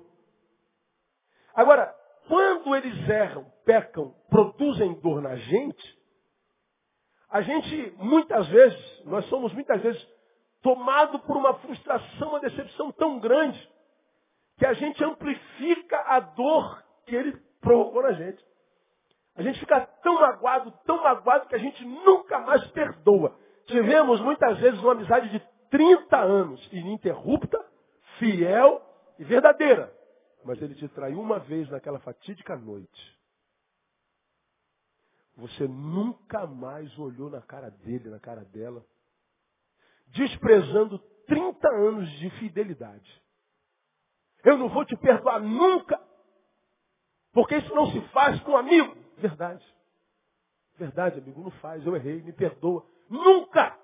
Agora, 1.54 1.94
quando 2.26 2.74
eles 2.74 3.06
erram, 3.06 3.44
pecam, 3.62 4.14
produzem 4.30 4.94
dor 5.00 5.20
na 5.20 5.36
gente, 5.36 6.02
a 7.28 7.42
gente, 7.42 7.94
muitas 7.98 8.48
vezes, 8.48 9.04
nós 9.04 9.26
somos 9.26 9.52
muitas 9.52 9.82
vezes 9.82 10.02
tomado 10.62 11.18
por 11.20 11.36
uma 11.36 11.54
frustração, 11.58 12.30
uma 12.30 12.40
decepção 12.40 12.90
tão 12.92 13.18
grande, 13.18 13.70
que 14.56 14.64
a 14.64 14.72
gente 14.72 15.04
amplifica 15.04 15.98
a 16.06 16.20
dor 16.20 16.82
que 17.04 17.14
ele 17.14 17.36
provocou 17.60 18.02
na 18.02 18.12
gente. 18.12 18.42
A 19.34 19.42
gente 19.42 19.60
fica 19.60 19.80
tão 20.02 20.14
magoado, 20.14 20.72
tão 20.86 21.02
magoado, 21.02 21.48
que 21.48 21.54
a 21.54 21.58
gente 21.58 21.84
nunca 21.84 22.38
mais 22.38 22.66
perdoa. 22.68 23.36
Tivemos 23.66 24.20
muitas 24.20 24.58
vezes 24.58 24.80
uma 24.80 24.92
amizade 24.92 25.28
de 25.30 25.40
30 25.70 26.18
anos, 26.18 26.66
ininterrupta, 26.72 27.71
fiel 28.18 28.82
e 29.18 29.24
verdadeira. 29.24 29.92
Mas 30.44 30.60
ele 30.60 30.74
te 30.74 30.88
traiu 30.88 31.20
uma 31.20 31.38
vez 31.38 31.68
naquela 31.70 32.00
fatídica 32.00 32.56
noite. 32.56 33.20
Você 35.36 35.66
nunca 35.66 36.46
mais 36.46 36.96
olhou 36.98 37.30
na 37.30 37.40
cara 37.40 37.70
dele, 37.70 38.10
na 38.10 38.18
cara 38.18 38.44
dela, 38.44 38.84
desprezando 40.08 40.98
30 41.26 41.68
anos 41.68 42.10
de 42.18 42.30
fidelidade. 42.38 43.22
Eu 44.44 44.58
não 44.58 44.68
vou 44.68 44.84
te 44.84 44.96
perdoar 44.96 45.40
nunca, 45.40 46.00
porque 47.32 47.56
isso 47.56 47.74
não 47.74 47.90
se 47.90 48.00
faz 48.08 48.40
com 48.40 48.52
um 48.52 48.56
amigo. 48.56 48.94
Verdade. 49.16 49.64
Verdade, 50.76 51.18
amigo, 51.18 51.42
não 51.42 51.50
faz. 51.52 51.84
Eu 51.86 51.94
errei, 51.94 52.20
me 52.22 52.32
perdoa. 52.32 52.84
Nunca! 53.08 53.78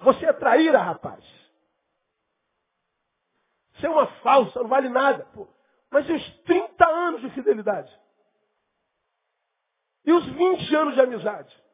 Você 0.00 0.26
é 0.26 0.32
traíra, 0.32 0.78
rapaz. 0.82 1.24
Você 3.76 3.86
é 3.86 3.90
uma 3.90 4.06
falsa, 4.22 4.60
não 4.60 4.68
vale 4.68 4.88
nada. 4.88 5.24
Pô. 5.34 5.46
Mas 5.90 6.08
e 6.08 6.12
os 6.12 6.40
30 6.42 6.86
anos 6.86 7.20
de 7.20 7.30
fidelidade? 7.30 7.92
E 10.04 10.12
os 10.12 10.24
20 10.26 10.74
anos 10.74 10.94
de 10.94 11.00
amizade? 11.00 11.64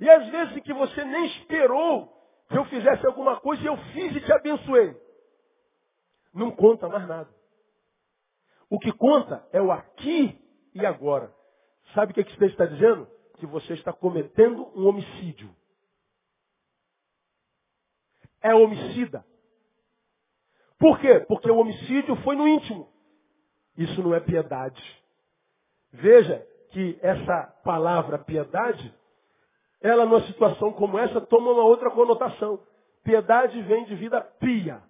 E 0.00 0.08
às 0.08 0.28
vezes 0.28 0.62
que 0.62 0.72
você 0.72 1.04
nem 1.04 1.26
esperou 1.26 2.16
que 2.48 2.56
eu 2.56 2.64
fizesse 2.66 3.06
alguma 3.06 3.40
coisa 3.40 3.62
e 3.62 3.66
eu 3.66 3.76
fiz 3.92 4.16
e 4.16 4.20
te 4.20 4.32
abençoei. 4.32 4.96
Não 6.32 6.50
conta 6.50 6.88
mais 6.88 7.06
nada. 7.06 7.28
O 8.70 8.78
que 8.78 8.92
conta 8.92 9.46
é 9.52 9.60
o 9.60 9.72
aqui 9.72 10.40
e 10.74 10.86
agora. 10.86 11.34
Sabe 11.94 12.12
o 12.12 12.14
que, 12.14 12.20
é 12.20 12.24
que 12.24 12.44
está 12.44 12.66
dizendo? 12.66 13.08
Que 13.38 13.46
você 13.46 13.74
está 13.74 13.92
cometendo 13.92 14.70
um 14.78 14.86
homicídio. 14.86 15.54
É 18.40 18.54
homicida. 18.54 19.24
Por 20.78 20.98
quê? 21.00 21.20
Porque 21.20 21.50
o 21.50 21.58
homicídio 21.58 22.14
foi 22.16 22.36
no 22.36 22.46
íntimo. 22.46 22.88
Isso 23.76 24.02
não 24.02 24.14
é 24.14 24.20
piedade. 24.20 24.82
Veja 25.92 26.46
que 26.70 26.98
essa 27.02 27.44
palavra 27.64 28.18
piedade, 28.18 28.94
ela 29.80 30.04
numa 30.04 30.24
situação 30.26 30.72
como 30.72 30.98
essa 30.98 31.20
toma 31.20 31.52
uma 31.52 31.64
outra 31.64 31.90
conotação. 31.90 32.60
Piedade 33.02 33.60
vem 33.62 33.84
de 33.86 33.94
vida 33.94 34.20
pia. 34.20 34.82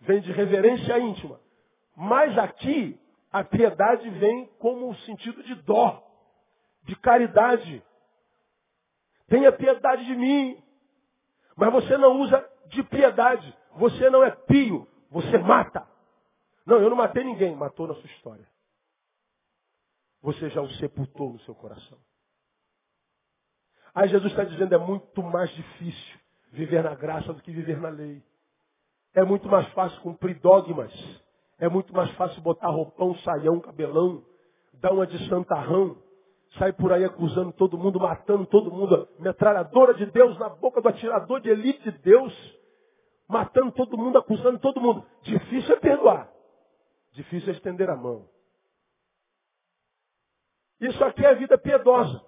Vem 0.00 0.20
de 0.20 0.32
reverência 0.32 0.98
íntima. 0.98 1.40
Mas 1.96 2.36
aqui, 2.38 2.98
a 3.32 3.44
piedade 3.44 4.08
vem 4.10 4.46
como 4.58 4.90
o 4.90 4.96
sentido 4.96 5.42
de 5.42 5.54
dó, 5.56 6.02
de 6.84 6.96
caridade. 6.96 7.82
Tenha 9.28 9.52
piedade 9.52 10.04
de 10.04 10.14
mim. 10.16 10.62
Mas 11.56 11.72
você 11.72 11.96
não 11.96 12.20
usa 12.20 12.44
de 12.66 12.82
piedade. 12.84 13.56
Você 13.76 14.10
não 14.10 14.24
é 14.24 14.30
pio. 14.30 14.86
Você 15.10 15.38
mata. 15.38 15.86
Não, 16.66 16.78
eu 16.80 16.90
não 16.90 16.96
matei 16.96 17.24
ninguém. 17.24 17.54
Matou 17.54 17.86
na 17.86 17.94
sua 17.94 18.06
história. 18.06 18.46
Você 20.22 20.50
já 20.50 20.60
o 20.60 20.70
sepultou 20.72 21.32
no 21.32 21.40
seu 21.40 21.54
coração. 21.54 21.98
Aí 23.94 24.08
Jesus 24.08 24.30
está 24.30 24.44
dizendo, 24.44 24.74
é 24.74 24.78
muito 24.78 25.22
mais 25.22 25.50
difícil 25.50 26.20
viver 26.52 26.84
na 26.84 26.94
graça 26.94 27.32
do 27.32 27.42
que 27.42 27.50
viver 27.50 27.80
na 27.80 27.88
lei. 27.88 28.22
É 29.14 29.24
muito 29.24 29.48
mais 29.48 29.66
fácil 29.72 30.00
cumprir 30.02 30.38
dogmas. 30.40 30.92
É 31.58 31.68
muito 31.68 31.92
mais 31.92 32.10
fácil 32.12 32.40
botar 32.42 32.68
roupão, 32.68 33.14
saião, 33.16 33.60
cabelão, 33.60 34.24
dar 34.74 34.92
uma 34.92 35.06
de 35.06 35.28
santarrão, 35.28 35.96
sair 36.58 36.72
por 36.72 36.92
aí 36.92 37.04
acusando 37.04 37.52
todo 37.52 37.76
mundo, 37.76 38.00
matando 38.00 38.46
todo 38.46 38.70
mundo, 38.70 39.06
metralhadora 39.18 39.94
de 39.94 40.06
Deus 40.06 40.38
na 40.38 40.48
boca 40.48 40.80
do 40.80 40.88
atirador 40.88 41.40
de 41.40 41.50
elite 41.50 41.90
de 41.90 41.98
Deus, 41.98 42.59
matando 43.30 43.70
todo 43.72 43.96
mundo, 43.96 44.18
acusando 44.18 44.58
todo 44.58 44.80
mundo. 44.80 45.06
Difícil 45.22 45.76
é 45.76 45.78
perdoar. 45.78 46.28
Difícil 47.12 47.48
é 47.50 47.52
estender 47.52 47.88
a 47.88 47.96
mão. 47.96 48.28
Isso 50.80 51.02
aqui 51.04 51.24
é 51.24 51.28
a 51.28 51.34
vida 51.34 51.56
piedosa. 51.56 52.20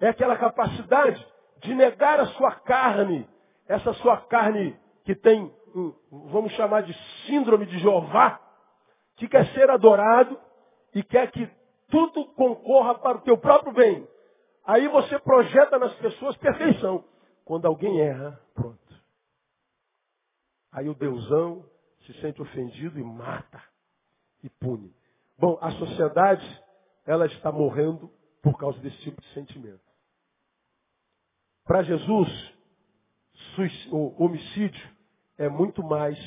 É 0.00 0.08
aquela 0.08 0.36
capacidade 0.36 1.24
de 1.58 1.74
negar 1.74 2.20
a 2.20 2.26
sua 2.26 2.52
carne, 2.52 3.28
essa 3.68 3.92
sua 3.94 4.16
carne 4.16 4.78
que 5.04 5.14
tem, 5.14 5.52
vamos 6.10 6.52
chamar 6.52 6.82
de 6.82 6.94
síndrome 7.26 7.66
de 7.66 7.78
Jeová, 7.78 8.40
que 9.16 9.28
quer 9.28 9.46
ser 9.52 9.70
adorado 9.70 10.38
e 10.94 11.02
quer 11.02 11.30
que 11.30 11.48
tudo 11.88 12.26
concorra 12.34 12.94
para 12.94 13.18
o 13.18 13.20
teu 13.20 13.36
próprio 13.36 13.72
bem. 13.72 14.08
Aí 14.64 14.88
você 14.88 15.18
projeta 15.18 15.78
nas 15.78 15.94
pessoas 15.96 16.36
perfeição. 16.38 17.04
Quando 17.44 17.66
alguém 17.66 18.00
erra, 18.00 18.40
pronto. 18.54 18.83
Aí 20.74 20.88
o 20.88 20.94
deusão 20.94 21.64
se 22.04 22.12
sente 22.20 22.42
ofendido 22.42 22.98
e 22.98 23.04
mata 23.04 23.62
e 24.42 24.50
pune. 24.50 24.92
Bom, 25.38 25.56
a 25.60 25.70
sociedade 25.70 26.62
ela 27.06 27.26
está 27.26 27.52
morrendo 27.52 28.10
por 28.42 28.58
causa 28.58 28.76
desse 28.80 28.98
tipo 28.98 29.20
de 29.20 29.28
sentimento. 29.32 29.80
Para 31.64 31.84
Jesus, 31.84 32.28
o 33.92 34.22
homicídio 34.22 34.90
é 35.38 35.48
muito 35.48 35.80
mais 35.82 36.18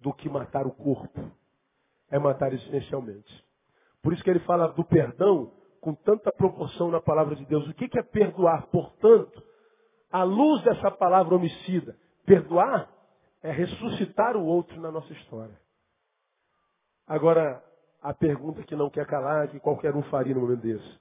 do 0.00 0.12
que 0.14 0.28
matar 0.30 0.66
o 0.66 0.72
corpo. 0.72 1.30
É 2.10 2.18
matar 2.18 2.54
existencialmente. 2.54 3.46
Por 4.02 4.14
isso 4.14 4.24
que 4.24 4.30
ele 4.30 4.40
fala 4.40 4.68
do 4.68 4.84
perdão 4.84 5.52
com 5.82 5.94
tanta 5.94 6.32
proporção 6.32 6.90
na 6.90 7.00
palavra 7.00 7.36
de 7.36 7.44
Deus. 7.44 7.68
O 7.68 7.74
que 7.74 7.98
é 7.98 8.02
perdoar? 8.02 8.68
Portanto, 8.68 9.42
à 10.10 10.22
luz 10.22 10.62
dessa 10.62 10.90
palavra 10.90 11.34
homicida, 11.34 11.96
perdoar 12.24 12.90
é 13.42 13.50
ressuscitar 13.50 14.36
o 14.36 14.44
outro 14.44 14.80
na 14.80 14.90
nossa 14.90 15.12
história. 15.12 15.58
Agora, 17.06 17.62
a 18.02 18.14
pergunta 18.14 18.62
que 18.62 18.76
não 18.76 18.90
quer 18.90 19.06
calar, 19.06 19.48
que 19.48 19.60
qualquer 19.60 19.94
um 19.94 20.02
faria 20.04 20.34
no 20.34 20.42
momento 20.42 20.60
desse. 20.60 21.00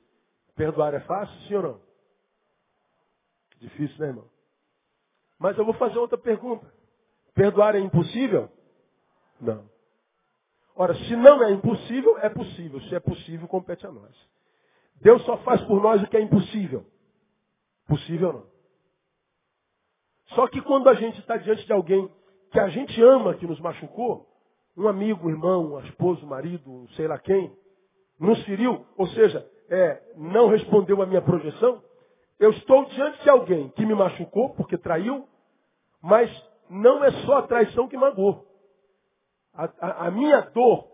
Perdoar 0.56 0.94
é 0.94 1.00
fácil, 1.02 1.40
sim 1.48 1.56
ou 1.56 1.64
não? 1.64 1.82
Difícil, 3.60 3.98
né, 4.00 4.08
irmão? 4.08 4.30
Mas 5.38 5.58
eu 5.58 5.66
vou 5.66 5.74
fazer 5.76 5.98
outra 5.98 6.18
pergunta. 6.18 6.66
Perdoar 7.34 7.76
é 7.76 7.80
impossível? 7.80 8.50
Não. 9.40 9.70
Ora, 10.76 10.94
se 10.96 11.16
não 11.16 11.44
é 11.44 11.52
impossível, 11.52 12.18
é 12.20 12.30
possível. 12.30 12.82
Se 12.82 12.96
é 12.96 13.00
possível, 13.00 13.48
compete 13.48 13.86
a 13.86 13.92
nós. 13.92 14.16
Deus 15.02 15.24
só 15.24 15.38
faz 15.40 15.62
por 15.64 15.82
nós 15.82 16.02
o 16.02 16.08
que 16.08 16.18
é 16.18 16.22
impossível. 16.22 16.86
Possível 17.88 18.34
não. 18.34 18.50
Só 20.36 20.48
que 20.48 20.62
quando 20.62 20.90
a 20.90 20.94
gente 20.94 21.20
está 21.20 21.38
diante 21.38 21.66
de 21.66 21.74
alguém 21.74 22.10
que 22.52 22.60
a 22.60 22.68
gente 22.70 23.02
ama, 23.02 23.36
que 23.36 23.46
nos 23.46 23.60
machucou, 23.60 24.26
um 24.78 24.88
amigo, 24.88 25.28
um 25.28 25.30
irmão, 25.30 25.74
um 25.74 25.80
esposo, 25.82 26.26
um 26.26 26.30
marido, 26.30 26.70
um 26.70 26.88
sei 26.90 27.08
lá 27.08 27.18
quem, 27.20 27.52
nos 28.20 28.42
feriu, 28.46 28.86
ou 28.98 29.08
seja, 29.08 29.46
é, 29.70 30.02
não 30.18 30.50
respondeu 30.50 31.02
à 31.02 31.06
minha 31.06 31.22
projeção, 31.22 31.82
eu 32.40 32.52
estou 32.52 32.86
diante 32.86 33.22
de 33.22 33.30
alguém 33.30 33.70
que 33.70 33.86
me 33.86 33.94
machucou 33.94 34.56
porque 34.56 34.78
traiu, 34.78 35.28
mas 36.02 36.30
não 36.70 37.04
é 37.04 37.12
só 37.26 37.40
a 37.40 37.48
traição 37.48 37.88
que 37.88 37.98
magoou. 37.98 38.46
A, 39.54 39.70
a, 39.80 40.08
a 40.08 40.12
minha 40.12 40.40
dor 40.42 40.88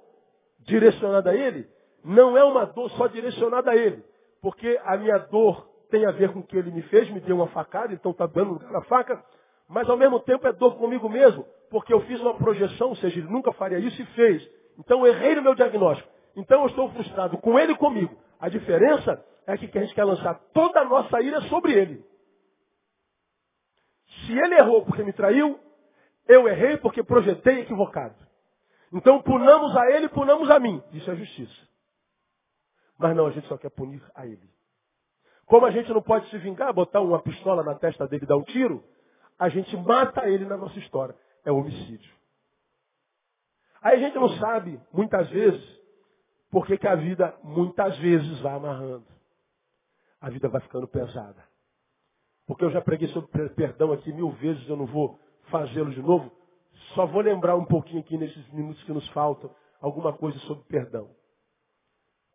direcionada 0.60 1.30
a 1.30 1.36
ele 1.36 1.68
não 2.04 2.38
é 2.38 2.44
uma 2.44 2.66
dor 2.66 2.90
só 2.92 3.08
direcionada 3.08 3.72
a 3.72 3.76
ele, 3.76 4.04
porque 4.42 4.80
a 4.84 4.98
minha 4.98 5.18
dor 5.18 5.68
tem 5.90 6.06
a 6.06 6.12
ver 6.12 6.34
com 6.34 6.40
o 6.40 6.44
que 6.44 6.58
ele 6.58 6.72
me 6.72 6.82
fez, 6.84 7.10
me 7.12 7.20
deu 7.20 7.36
uma 7.36 7.48
facada, 7.48 7.94
então 7.94 8.12
está 8.12 8.26
dando 8.26 8.54
lugar 8.54 8.76
à 8.76 8.82
faca, 8.82 9.24
mas 9.68 9.90
ao 9.90 9.98
mesmo 9.98 10.20
tempo 10.20 10.48
é 10.48 10.54
dor 10.54 10.78
comigo 10.78 11.10
mesmo, 11.10 11.46
porque 11.70 11.94
eu 11.94 12.02
fiz 12.02 12.20
uma 12.22 12.36
projeção, 12.36 12.90
ou 12.90 12.96
seja, 12.96 13.20
ele 13.20 13.30
nunca 13.30 13.52
faria 13.54 13.80
isso 13.80 14.02
e 14.02 14.06
fez. 14.08 14.48
Então 14.78 15.06
eu 15.06 15.14
errei 15.14 15.36
no 15.36 15.42
meu 15.42 15.56
diagnóstico. 15.56 16.10
Então 16.36 16.62
eu 16.62 16.68
estou 16.68 16.90
frustrado 16.92 17.38
com 17.38 17.58
ele 17.58 17.74
e 17.74 17.78
comigo. 17.78 18.16
A 18.40 18.50
diferença 18.50 19.24
é 19.48 19.58
que 19.58 19.78
a 19.78 19.82
gente 19.82 19.96
quer 19.96 20.04
lançar 20.04 20.36
toda 20.54 20.82
a 20.82 20.86
nossa 20.86 21.22
ira 21.22 21.42
sobre 21.42 21.74
ele. 21.74 22.06
Se 24.26 24.38
ele 24.38 24.56
errou 24.56 24.86
porque 24.86 25.04
me 25.04 25.14
traiu, 25.14 25.60
eu 26.28 26.48
errei 26.48 26.78
porque 26.78 27.04
projetei 27.04 27.62
equivocado. 27.62 28.16
Então 28.92 29.22
punamos 29.22 29.76
a 29.76 29.92
ele 29.92 30.06
e 30.06 30.10
punamos 30.10 30.50
a 30.50 30.60
mim. 30.60 30.82
Isso 30.94 31.10
é 31.10 31.16
justiça. 31.16 31.68
Mas 32.98 33.16
não, 33.16 33.28
a 33.28 33.32
gente 33.32 33.48
só 33.48 33.58
quer 33.58 33.70
punir 33.70 34.02
a 34.16 34.26
ele. 34.26 34.50
Como 35.46 35.66
a 35.66 35.72
gente 35.72 35.92
não 35.92 36.02
pode 36.02 36.28
se 36.30 36.38
vingar, 36.38 36.74
botar 36.74 37.02
uma 37.02 37.22
pistola 37.22 37.64
na 37.64 37.76
testa 37.76 38.08
dele 38.08 38.24
e 38.24 38.28
dar 38.28 38.38
um 38.38 38.44
tiro, 38.44 38.84
a 39.38 39.50
gente 39.50 39.76
mata 39.78 40.28
ele 40.30 40.46
na 40.46 40.58
nossa 40.58 40.78
história. 40.80 41.16
É 41.44 41.52
homicídio. 41.52 42.14
Aí 43.82 43.98
a 43.98 44.00
gente 44.00 44.16
não 44.16 44.30
sabe, 44.38 44.80
muitas 44.92 45.30
vezes, 45.30 45.64
porque 46.50 46.78
que 46.78 46.88
a 46.88 46.96
vida 46.96 47.38
muitas 47.44 47.98
vezes 48.00 48.40
vai 48.40 48.54
amarrando. 48.54 49.06
A 50.20 50.30
vida 50.30 50.50
vai 50.50 50.62
ficando 50.62 50.88
pesada. 50.88 51.44
Porque 52.48 52.64
eu 52.64 52.72
já 52.72 52.82
preguei 52.82 53.08
sobre 53.10 53.50
perdão 53.50 53.92
aqui 53.92 54.12
mil 54.12 54.32
vezes, 54.32 54.68
eu 54.68 54.76
não 54.76 54.86
vou 54.86 55.20
fazê-lo 55.50 55.92
de 55.92 56.02
novo. 56.02 56.32
Só 56.94 57.06
vou 57.06 57.22
lembrar 57.22 57.56
um 57.56 57.66
pouquinho 57.66 58.00
aqui 58.00 58.18
nesses 58.18 58.48
minutos 58.52 58.84
que 58.84 58.92
nos 58.92 59.08
faltam 59.10 59.54
alguma 59.82 60.14
coisa 60.14 60.38
sobre 60.40 60.64
perdão. 60.66 61.10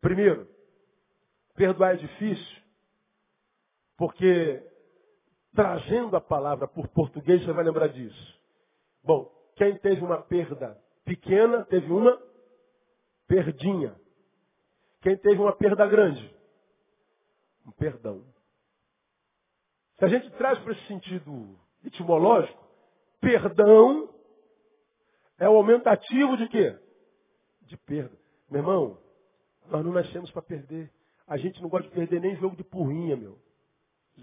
Primeiro, 0.01 0.49
perdoar 1.55 1.95
é 1.95 1.97
difícil, 1.97 2.63
porque 3.97 4.63
trazendo 5.55 6.17
a 6.17 6.21
palavra 6.21 6.67
por 6.69 6.89
português, 6.89 7.45
você 7.45 7.53
vai 7.53 7.65
lembrar 7.65 7.89
disso. 7.89 8.41
Bom, 9.03 9.31
quem 9.57 9.77
teve 9.79 10.03
uma 10.03 10.23
perda 10.23 10.81
pequena, 11.05 11.65
teve 11.65 11.91
uma 11.93 12.21
perdinha. 13.27 13.95
Quem 15.01 15.17
teve 15.17 15.41
uma 15.41 15.55
perda 15.55 15.87
grande? 15.87 16.35
Um 17.67 17.73
perdão. 17.73 18.25
Se 19.99 20.05
a 20.05 20.09
gente 20.09 20.31
traz 20.33 20.59
para 20.61 20.73
esse 20.73 20.87
sentido 20.87 21.59
etimológico, 21.85 22.63
perdão 23.21 24.09
é 25.39 25.49
o 25.49 25.57
aumentativo 25.57 26.37
de 26.37 26.49
quê? 26.49 26.79
De 27.63 27.77
perda. 27.79 28.17
Meu 28.51 28.61
irmão, 28.61 28.99
nós 29.69 29.85
não 29.85 29.93
nascemos 29.93 30.31
para 30.31 30.43
perder. 30.43 30.93
A 31.27 31.37
gente 31.39 31.61
não 31.63 31.69
gosta 31.69 31.89
de 31.89 31.95
perder 31.95 32.21
nem 32.21 32.37
jogo 32.37 32.57
de 32.57 32.65
porrinha, 32.65 33.17
meu. 33.17 33.39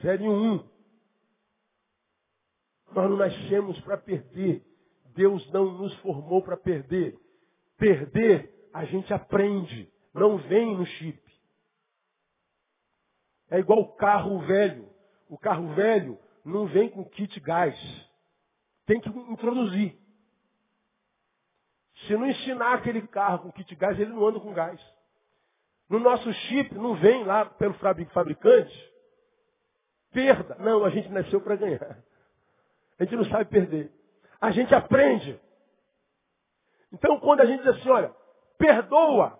Zero 0.02 0.24
e 0.24 0.30
um. 0.30 0.77
Nós 2.93 3.10
não 3.10 3.17
nascemos 3.17 3.80
para 3.82 3.97
perder. 3.97 4.63
Deus 5.15 5.50
não 5.52 5.73
nos 5.73 5.93
formou 6.00 6.41
para 6.41 6.58
perder. 6.58 7.17
Perder, 7.78 8.69
a 8.73 8.86
gente 8.86 9.13
aprende. 9.13 9.91
Não 10.13 10.38
vem 10.38 10.76
no 10.76 10.86
chip. 10.86 11.21
É 13.50 13.60
igual 13.60 13.80
o 13.80 13.95
carro 13.95 14.39
velho. 14.39 14.89
O 15.30 15.38
carro 15.38 15.73
velho 15.73 16.17
não 16.43 16.67
vem 16.67 16.89
com 16.89 17.04
kit 17.06 17.39
gás. 17.39 17.78
Tem 18.86 19.00
que 19.00 19.10
introduzir. 19.10 19.97
Se 22.06 22.13
não 22.13 22.28
ensinar 22.28 22.76
aquele 22.76 23.06
carro 23.08 23.39
com 23.39 23.52
kit 23.52 23.76
gás, 23.76 24.00
ele 24.00 24.12
não 24.12 24.26
anda 24.26 24.39
com 24.39 24.54
gás. 24.54 24.80
No 25.89 26.00
nosso 26.00 26.32
chip 26.32 26.73
não 26.76 26.95
vem 26.95 27.23
lá 27.23 27.45
pelo 27.45 27.73
fabricante 27.76 28.97
perda. 30.17 30.56
Não, 30.60 30.84
a 30.84 30.89
gente 30.89 31.10
nasceu 31.10 31.39
para 31.39 31.56
ganhar. 31.56 32.04
A 33.00 33.04
gente 33.04 33.16
não 33.16 33.26
sabe 33.26 33.46
perder. 33.46 33.92
A 34.40 34.52
gente 34.52 34.74
aprende. 34.74 35.40
Então, 36.92 37.20
quando 37.20 37.42
a 37.42 37.46
gente 37.46 37.64
diz 37.64 37.76
assim, 37.76 37.90
olha, 37.90 38.14
perdoa, 38.58 39.40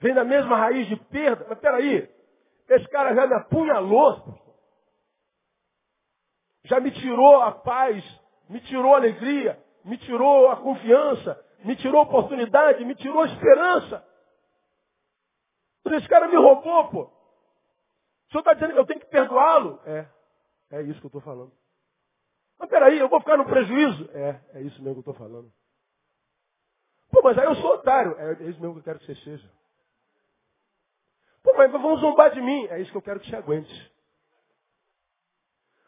vem 0.00 0.14
da 0.14 0.24
mesma 0.24 0.56
raiz 0.56 0.86
de 0.86 0.96
perda. 0.96 1.46
Mas 1.48 1.58
peraí, 1.58 2.08
esse 2.68 2.88
cara 2.88 3.14
já 3.14 3.26
me 3.26 3.34
apunhalou, 3.34 4.38
já 6.64 6.78
me 6.78 6.90
tirou 6.92 7.40
a 7.42 7.52
paz, 7.52 8.04
me 8.48 8.60
tirou 8.60 8.94
a 8.94 8.98
alegria, 8.98 9.62
me 9.84 9.96
tirou 9.98 10.48
a 10.50 10.56
confiança, 10.56 11.44
me 11.64 11.74
tirou 11.76 12.00
a 12.00 12.04
oportunidade, 12.04 12.84
me 12.84 12.94
tirou 12.94 13.22
a 13.22 13.26
esperança. 13.26 14.06
Esse 15.86 16.08
cara 16.08 16.28
me 16.28 16.36
roubou, 16.36 16.88
pô. 16.90 17.02
O 17.02 18.30
senhor 18.30 18.40
está 18.40 18.52
dizendo 18.52 18.74
que 18.74 18.78
eu 18.78 18.86
tenho 18.86 19.00
que 19.00 19.06
perdoá-lo? 19.06 19.80
É. 19.84 20.06
É 20.70 20.82
isso 20.82 21.00
que 21.00 21.06
eu 21.06 21.08
estou 21.08 21.20
falando. 21.20 21.52
Mas 22.58 22.68
peraí, 22.68 22.98
eu 22.98 23.08
vou 23.08 23.20
ficar 23.20 23.36
no 23.36 23.46
prejuízo? 23.46 24.10
É, 24.12 24.40
é 24.54 24.62
isso 24.62 24.82
mesmo 24.82 25.02
que 25.02 25.08
eu 25.08 25.12
estou 25.12 25.28
falando. 25.28 25.52
Pô, 27.10 27.22
mas 27.22 27.36
aí 27.38 27.46
eu 27.46 27.54
sou 27.56 27.74
otário. 27.74 28.16
É, 28.18 28.32
é 28.44 28.50
isso 28.50 28.60
mesmo 28.60 28.74
que 28.74 28.80
eu 28.80 28.84
quero 28.84 28.98
que 29.00 29.06
você 29.06 29.14
seja. 29.16 29.50
Pô, 31.42 31.54
mas 31.56 31.72
vão 31.72 31.96
zombar 31.96 32.30
de 32.30 32.40
mim. 32.40 32.66
É 32.66 32.80
isso 32.80 32.90
que 32.90 32.96
eu 32.96 33.02
quero 33.02 33.18
que 33.18 33.28
você 33.28 33.36
aguente. 33.36 33.92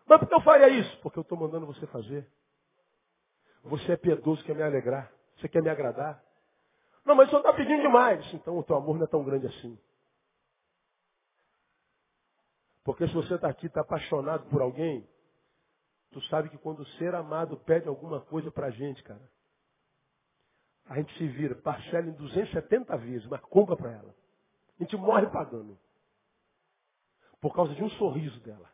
Mas 0.07 0.19
por 0.19 0.29
que 0.29 0.35
eu 0.35 0.41
faria 0.43 0.69
isso? 0.69 1.01
Porque 1.01 1.19
eu 1.19 1.23
estou 1.23 1.39
mandando 1.39 1.67
você 1.67 1.87
fazer. 1.87 2.27
Você 3.65 3.93
é 3.93 3.97
piedoso, 3.97 4.43
quer 4.45 4.57
me 4.57 4.63
alegrar. 4.63 5.13
Você 5.37 5.49
quer 5.49 5.63
me 5.63 5.71
agradar. 5.71 6.23
Não, 7.05 7.15
mas 7.15 7.29
o 7.29 7.31
senhor 7.31 7.41
está 7.41 7.53
pedindo 7.53 7.83
demais. 7.83 8.35
Então 8.35 8.59
o 8.59 8.65
teu 8.65 8.77
amor 8.77 8.97
não 8.97 9.05
é 9.05 9.09
tão 9.09 9.23
grande 9.23 9.47
assim. 9.47 9.79
Porque 12.85 13.07
se 13.07 13.15
você 13.15 13.35
está 13.35 13.49
aqui, 13.49 13.67
está 13.67 13.81
apaixonado 13.81 14.49
por 14.49 14.61
alguém, 14.61 15.09
tu 16.11 16.21
sabe 16.23 16.49
que 16.49 16.59
quando 16.59 16.81
o 16.81 16.87
ser 16.99 17.15
amado 17.15 17.57
pede 17.59 17.89
alguma 17.89 18.21
coisa 18.21 18.51
para 18.51 18.67
a 18.67 18.71
gente, 18.71 19.03
cara, 19.03 19.23
a 20.87 20.97
gente 20.97 21.17
se 21.17 21.27
vira, 21.29 21.55
parcela 21.55 22.07
em 22.07 22.13
270 22.13 22.97
vezes, 22.99 23.27
mas 23.29 23.41
compra 23.43 23.77
para 23.77 23.93
ela. 23.93 24.15
A 24.79 24.83
gente 24.83 24.97
morre 24.97 25.27
pagando. 25.29 25.79
Por 27.41 27.55
causa 27.55 27.75
de 27.75 27.83
um 27.83 27.91
sorriso 27.91 28.39
dela. 28.41 28.71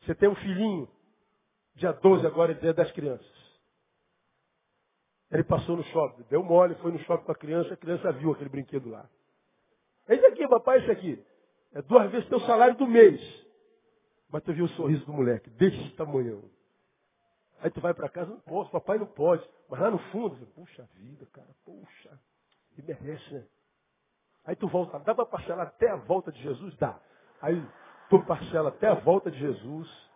Você 0.00 0.14
tem 0.14 0.28
um 0.28 0.34
filhinho, 0.34 0.88
dia 1.74 1.92
12 1.92 2.26
agora, 2.26 2.54
dia 2.54 2.74
das 2.74 2.90
crianças. 2.92 3.40
Ele 5.30 5.44
passou 5.44 5.76
no 5.76 5.84
shopping, 5.84 6.24
deu 6.24 6.42
mole, 6.42 6.74
foi 6.76 6.90
no 6.90 6.98
shopping 7.00 7.24
com 7.24 7.32
a 7.32 7.36
criança, 7.36 7.74
a 7.74 7.76
criança 7.76 8.12
viu 8.12 8.32
aquele 8.32 8.50
brinquedo 8.50 8.88
lá. 8.88 9.08
Papai, 10.50 10.78
esse 10.78 10.90
aqui. 10.90 11.24
É 11.72 11.80
duas 11.82 12.10
vezes 12.10 12.28
teu 12.28 12.40
salário 12.40 12.76
do 12.76 12.86
mês. 12.86 13.20
Mas 14.30 14.42
tu 14.42 14.52
viu 14.52 14.64
o 14.64 14.68
sorriso 14.70 15.04
do 15.06 15.12
moleque, 15.12 15.48
desse 15.50 15.90
tamanho. 15.90 16.50
Aí 17.60 17.70
tu 17.70 17.80
vai 17.80 17.94
para 17.94 18.08
casa, 18.08 18.30
não 18.30 18.40
posso, 18.40 18.70
papai 18.70 18.98
não 18.98 19.06
pode. 19.06 19.46
Mas 19.68 19.80
lá 19.80 19.90
no 19.90 19.98
fundo, 20.10 20.34
puxa 20.54 20.88
vida, 20.94 21.26
cara, 21.32 21.48
puxa. 21.64 22.18
E 22.76 22.82
merece, 22.82 23.34
né? 23.34 23.44
Aí 24.44 24.56
tu 24.56 24.66
volta, 24.68 24.98
dá 25.00 25.14
para 25.14 25.26
parcelar 25.26 25.66
até 25.66 25.90
a 25.90 25.96
volta 25.96 26.32
de 26.32 26.42
Jesus? 26.42 26.76
Dá. 26.76 26.98
Aí 27.42 27.62
tu 28.08 28.24
parcela 28.24 28.70
até 28.70 28.88
a 28.88 28.94
volta 28.94 29.30
de 29.30 29.38
Jesus. 29.38 30.10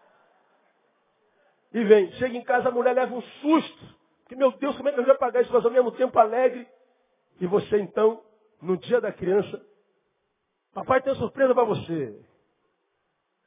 E 1.73 1.85
vem, 1.85 2.11
chega 2.12 2.37
em 2.37 2.42
casa, 2.42 2.68
a 2.68 2.73
mulher 2.73 2.94
leva 2.94 3.14
um 3.14 3.20
susto. 3.20 3.94
Que, 4.27 4.35
meu 4.35 4.53
Deus, 4.53 4.77
como 4.77 4.88
é 4.88 4.92
que 4.92 5.01
eu 5.01 5.05
vou 5.05 5.18
pagar 5.18 5.42
isso? 5.42 5.53
Mas 5.53 5.64
ao 5.64 5.70
mesmo 5.70 5.92
tempo 5.92 6.18
alegre. 6.18 6.66
E 7.40 7.47
você 7.47 7.79
então, 7.79 8.23
no 8.62 8.77
dia 8.77 9.01
da 9.01 9.12
criança, 9.12 9.61
papai 10.75 11.01
tem 11.01 11.13
uma 11.13 11.19
surpresa 11.19 11.55
para 11.55 11.65
você. 11.65 12.21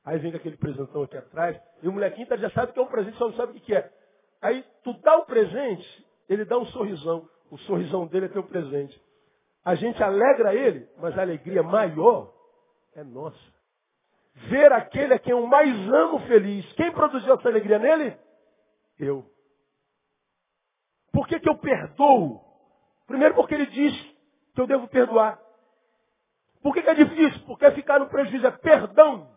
Aí 0.05 0.17
vem 0.19 0.33
aquele 0.33 0.55
presentão 0.55 1.03
aqui 1.03 1.17
atrás, 1.17 1.61
e 1.83 1.87
o 1.87 1.91
molequinho 1.91 2.27
tá, 2.27 2.37
já 2.37 2.49
sabe 2.51 2.71
que 2.71 2.79
é 2.79 2.81
um 2.81 2.87
presente, 2.87 3.17
só 3.17 3.27
não 3.27 3.35
sabe 3.35 3.57
o 3.57 3.61
que 3.61 3.75
é. 3.75 3.91
Aí 4.41 4.63
tu 4.83 4.93
dá 5.01 5.17
o 5.17 5.25
presente, 5.25 6.07
ele 6.29 6.45
dá 6.45 6.57
um 6.57 6.65
sorrisão. 6.67 7.29
O 7.51 7.57
sorrisão 7.59 8.07
dele 8.07 8.27
é 8.27 8.29
teu 8.29 8.43
presente. 8.43 8.99
A 9.63 9.75
gente 9.75 10.01
alegra 10.01 10.55
ele, 10.55 10.87
mas 10.97 11.17
a 11.17 11.21
alegria 11.21 11.61
maior 11.61 12.33
é 12.95 13.03
nossa. 13.03 13.37
Ver 14.49 14.71
aquele 14.71 15.13
a 15.13 15.19
quem 15.19 15.31
eu 15.31 15.45
mais 15.45 15.75
amo 15.91 16.19
feliz. 16.27 16.71
Quem 16.73 16.91
produziu 16.91 17.33
essa 17.33 17.49
alegria 17.49 17.79
nele? 17.79 18.17
Eu. 18.99 19.25
Por 21.11 21.27
que, 21.27 21.39
que 21.39 21.49
eu 21.49 21.57
perdoo? 21.57 22.41
Primeiro 23.07 23.35
porque 23.35 23.55
ele 23.55 23.65
diz 23.65 23.93
que 24.53 24.61
eu 24.61 24.67
devo 24.67 24.87
perdoar. 24.87 25.39
Por 26.61 26.73
que, 26.73 26.81
que 26.81 26.89
é 26.89 26.93
difícil? 26.93 27.45
Porque 27.45 27.71
ficar 27.71 27.99
no 27.99 28.09
prejuízo 28.09 28.45
é 28.47 28.51
perdão. 28.51 29.35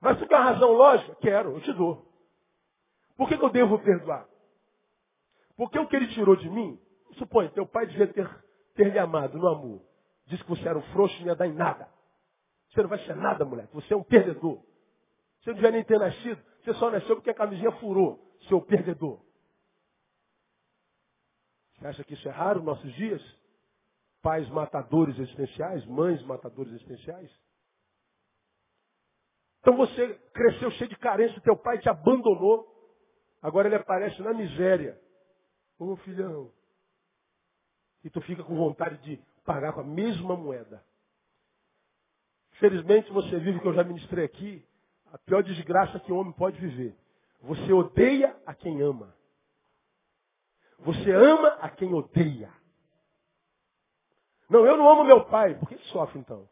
Mas 0.00 0.18
tu 0.18 0.26
quer 0.26 0.36
uma 0.36 0.52
razão 0.52 0.72
lógica? 0.72 1.14
Quero, 1.16 1.52
eu 1.52 1.60
te 1.60 1.72
dou. 1.72 2.06
Por 3.16 3.28
que, 3.28 3.38
que 3.38 3.44
eu 3.44 3.50
devo 3.50 3.78
perdoar? 3.78 4.28
Porque 5.56 5.78
o 5.78 5.86
que 5.88 5.96
ele 5.96 6.08
tirou 6.08 6.36
de 6.36 6.50
mim, 6.50 6.78
supõe, 7.18 7.48
teu 7.48 7.66
pai 7.66 7.86
devia 7.86 8.06
ter, 8.06 8.44
ter 8.74 8.92
lhe 8.92 8.98
amado, 8.98 9.38
não 9.38 9.48
amor. 9.48 9.82
Disse 10.26 10.42
que 10.44 10.50
você 10.50 10.68
era 10.68 10.78
um 10.78 10.82
frouxo 10.92 11.16
e 11.16 11.20
não 11.20 11.28
ia 11.28 11.34
dar 11.34 11.46
em 11.46 11.54
nada. 11.54 11.88
Você 12.70 12.82
não 12.82 12.88
vai 12.88 12.98
ser 13.06 13.16
nada, 13.16 13.44
moleque. 13.44 13.72
Você 13.74 13.94
é 13.94 13.96
um 13.96 14.02
perdedor. 14.02 14.62
Você 15.40 15.50
não 15.50 15.54
devia 15.54 15.70
nem 15.70 15.84
ter 15.84 15.98
nascido. 15.98 16.42
Você 16.62 16.74
só 16.74 16.90
nasceu 16.90 17.16
porque 17.16 17.30
a 17.30 17.34
camisinha 17.34 17.72
furou, 17.72 18.20
seu 18.48 18.60
perdedor. 18.60 19.24
Você 21.78 21.86
acha 21.86 22.04
que 22.04 22.14
isso 22.14 22.28
é 22.28 22.30
raro 22.30 22.58
nos 22.58 22.66
nossos 22.66 22.92
dias? 22.94 23.22
Pais 24.26 24.48
matadores 24.48 25.16
existenciais, 25.20 25.86
mães 25.86 26.20
matadores 26.24 26.72
existenciais? 26.72 27.30
Então 29.60 29.76
você 29.76 30.14
cresceu 30.34 30.68
cheio 30.72 30.90
de 30.90 30.96
carência, 30.96 31.40
teu 31.42 31.56
pai 31.56 31.78
te 31.78 31.88
abandonou. 31.88 32.66
Agora 33.40 33.68
ele 33.68 33.76
aparece 33.76 34.20
na 34.22 34.34
miséria. 34.34 35.00
Ô 35.78 35.94
filhão. 35.98 36.50
E 38.02 38.10
tu 38.10 38.20
fica 38.22 38.42
com 38.42 38.56
vontade 38.56 38.96
de 39.04 39.24
pagar 39.44 39.72
com 39.72 39.82
a 39.82 39.84
mesma 39.84 40.36
moeda. 40.36 40.84
Felizmente 42.58 43.08
você 43.12 43.38
vive 43.38 43.58
o 43.58 43.60
que 43.60 43.68
eu 43.68 43.74
já 43.74 43.84
ministrei 43.84 44.24
aqui, 44.24 44.66
a 45.12 45.18
pior 45.18 45.44
desgraça 45.44 46.00
que 46.00 46.10
o 46.10 46.16
homem 46.16 46.32
pode 46.32 46.58
viver. 46.58 46.98
Você 47.42 47.72
odeia 47.72 48.36
a 48.44 48.52
quem 48.52 48.82
ama. 48.82 49.14
Você 50.80 51.12
ama 51.12 51.50
a 51.60 51.70
quem 51.70 51.94
odeia. 51.94 52.52
Não, 54.48 54.64
eu 54.64 54.76
não 54.76 54.88
amo 54.88 55.04
meu 55.04 55.24
pai. 55.24 55.54
Por 55.54 55.68
que 55.68 55.78
sofre 55.88 56.18
então? 56.18 56.48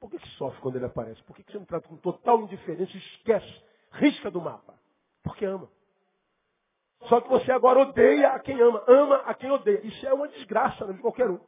Por 0.00 0.10
que 0.10 0.18
sofre 0.36 0.60
quando 0.60 0.76
ele 0.76 0.86
aparece? 0.86 1.22
Por 1.24 1.36
que 1.36 1.42
você 1.42 1.58
não 1.58 1.64
trata 1.64 1.88
com 1.88 1.96
total 1.96 2.40
indiferença 2.42 2.92
e 2.94 2.98
esquece, 2.98 3.62
risca 3.92 4.30
do 4.30 4.40
mapa? 4.40 4.74
Porque 5.22 5.44
ama. 5.44 5.68
Só 7.02 7.20
que 7.20 7.28
você 7.28 7.52
agora 7.52 7.80
odeia 7.80 8.30
a 8.30 8.40
quem 8.40 8.60
ama, 8.60 8.82
ama 8.86 9.16
a 9.26 9.34
quem 9.34 9.50
odeia. 9.50 9.80
Isso 9.86 10.06
é 10.06 10.12
uma 10.12 10.28
desgraça 10.28 10.86
de 10.92 11.00
qualquer 11.00 11.28
um. 11.28 11.40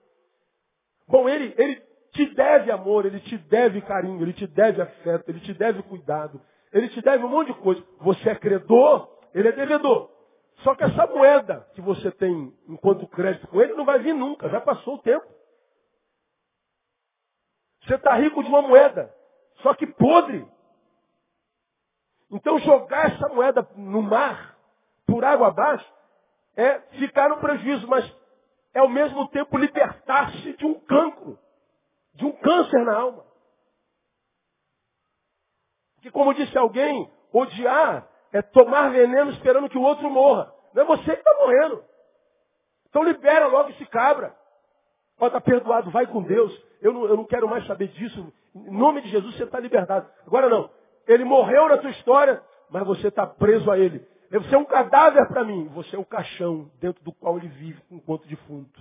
Bom, 1.09 1.29
ele, 1.29 1.55
ele 1.59 1.77
te 2.12 2.27
deve 2.35 2.71
amor, 2.71 3.07
ele 3.07 3.21
te 3.21 3.37
deve 3.37 3.81
carinho, 3.83 4.23
ele 4.23 4.33
te 4.33 4.47
deve 4.47 4.81
afeto, 4.83 5.29
ele 5.29 5.40
te 5.40 5.55
deve 5.55 5.83
cuidado, 5.83 6.40
ele 6.73 6.88
te 6.88 7.01
deve 7.01 7.25
um 7.25 7.29
monte 7.29 7.49
de 7.53 7.59
coisa. 7.61 7.85
Você 8.01 8.31
é 8.31 8.35
credor, 8.35 9.09
ele 9.35 9.49
é 9.49 9.53
devedor. 9.53 10.11
Só 10.62 10.75
que 10.75 10.85
essa 10.85 11.07
moeda 11.07 11.66
que 11.75 11.81
você 11.81 12.11
tem 12.11 12.55
enquanto 12.68 13.07
crédito 13.09 13.46
com 13.49 13.61
ele 13.61 13.75
não 13.75 13.85
vai 13.85 13.99
vir 13.99 14.14
nunca, 14.14 14.49
já 14.49 14.61
passou 14.61 14.96
o 14.96 15.03
tempo. 15.03 15.27
Você 17.83 17.94
está 17.94 18.14
rico 18.14 18.42
de 18.42 18.49
uma 18.49 18.61
moeda, 18.61 19.14
só 19.62 19.75
que 19.75 19.87
podre. 19.87 20.46
Então 22.31 22.59
jogar 22.59 23.11
essa 23.11 23.29
moeda 23.29 23.66
no 23.75 24.03
mar, 24.03 24.57
por 25.07 25.25
água 25.25 25.49
abaixo, 25.49 25.90
é 26.57 26.79
ficar 26.99 27.31
no 27.31 27.38
prejuízo, 27.38 27.88
mas 27.88 28.05
é 28.75 28.81
ao 28.81 28.88
mesmo 28.88 29.29
tempo 29.29 29.57
libertar-se 29.57 30.57
de 30.57 30.66
um 30.66 30.79
cancro, 30.81 31.38
de 32.14 32.25
um 32.27 32.33
câncer 32.33 32.85
na 32.85 32.96
alma. 32.96 33.25
Que 36.03 36.11
como 36.11 36.35
disse 36.35 36.57
alguém, 36.57 37.11
odiar 37.33 38.07
é 38.33 38.43
tomar 38.43 38.90
veneno 38.90 39.31
esperando 39.31 39.69
que 39.69 39.79
o 39.79 39.83
outro 39.83 40.09
morra. 40.11 40.53
Não 40.73 40.83
é 40.83 40.87
você 40.87 41.05
que 41.16 41.19
está 41.19 41.35
morrendo. 41.35 41.85
Então 42.88 43.03
libera 43.03 43.47
logo 43.47 43.71
esse 43.71 43.85
cabra. 43.87 44.35
Ó, 45.19 45.27
está 45.27 45.40
perdoado, 45.40 45.90
vai 45.90 46.07
com 46.07 46.23
Deus. 46.23 46.53
Eu 46.81 46.93
não, 46.93 47.05
eu 47.05 47.16
não 47.16 47.25
quero 47.25 47.49
mais 47.49 47.66
saber 47.66 47.88
disso. 47.88 48.33
Em 48.55 48.71
nome 48.71 49.03
de 49.03 49.09
Jesus 49.09 49.37
você 49.37 49.45
está 49.45 49.59
libertado. 49.59 50.09
Agora 50.27 50.49
não. 50.49 50.71
Ele 51.07 51.25
morreu 51.25 51.69
na 51.69 51.79
tua 51.79 51.90
história, 51.90 52.43
mas 52.71 52.87
você 52.87 53.09
está 53.09 53.27
preso 53.27 53.71
a 53.71 53.79
ele. 53.79 54.07
Você 54.31 54.55
é 54.55 54.59
um 54.59 54.64
cadáver 54.64 55.27
para 55.29 55.45
mim. 55.45 55.69
Você 55.75 55.97
é 55.97 55.99
o 55.99 56.05
caixão 56.05 56.71
dentro 56.81 57.03
do 57.03 57.12
qual 57.12 57.37
ele 57.37 57.49
vive 57.49 57.83
enquanto 57.90 58.29
defunto. 58.29 58.81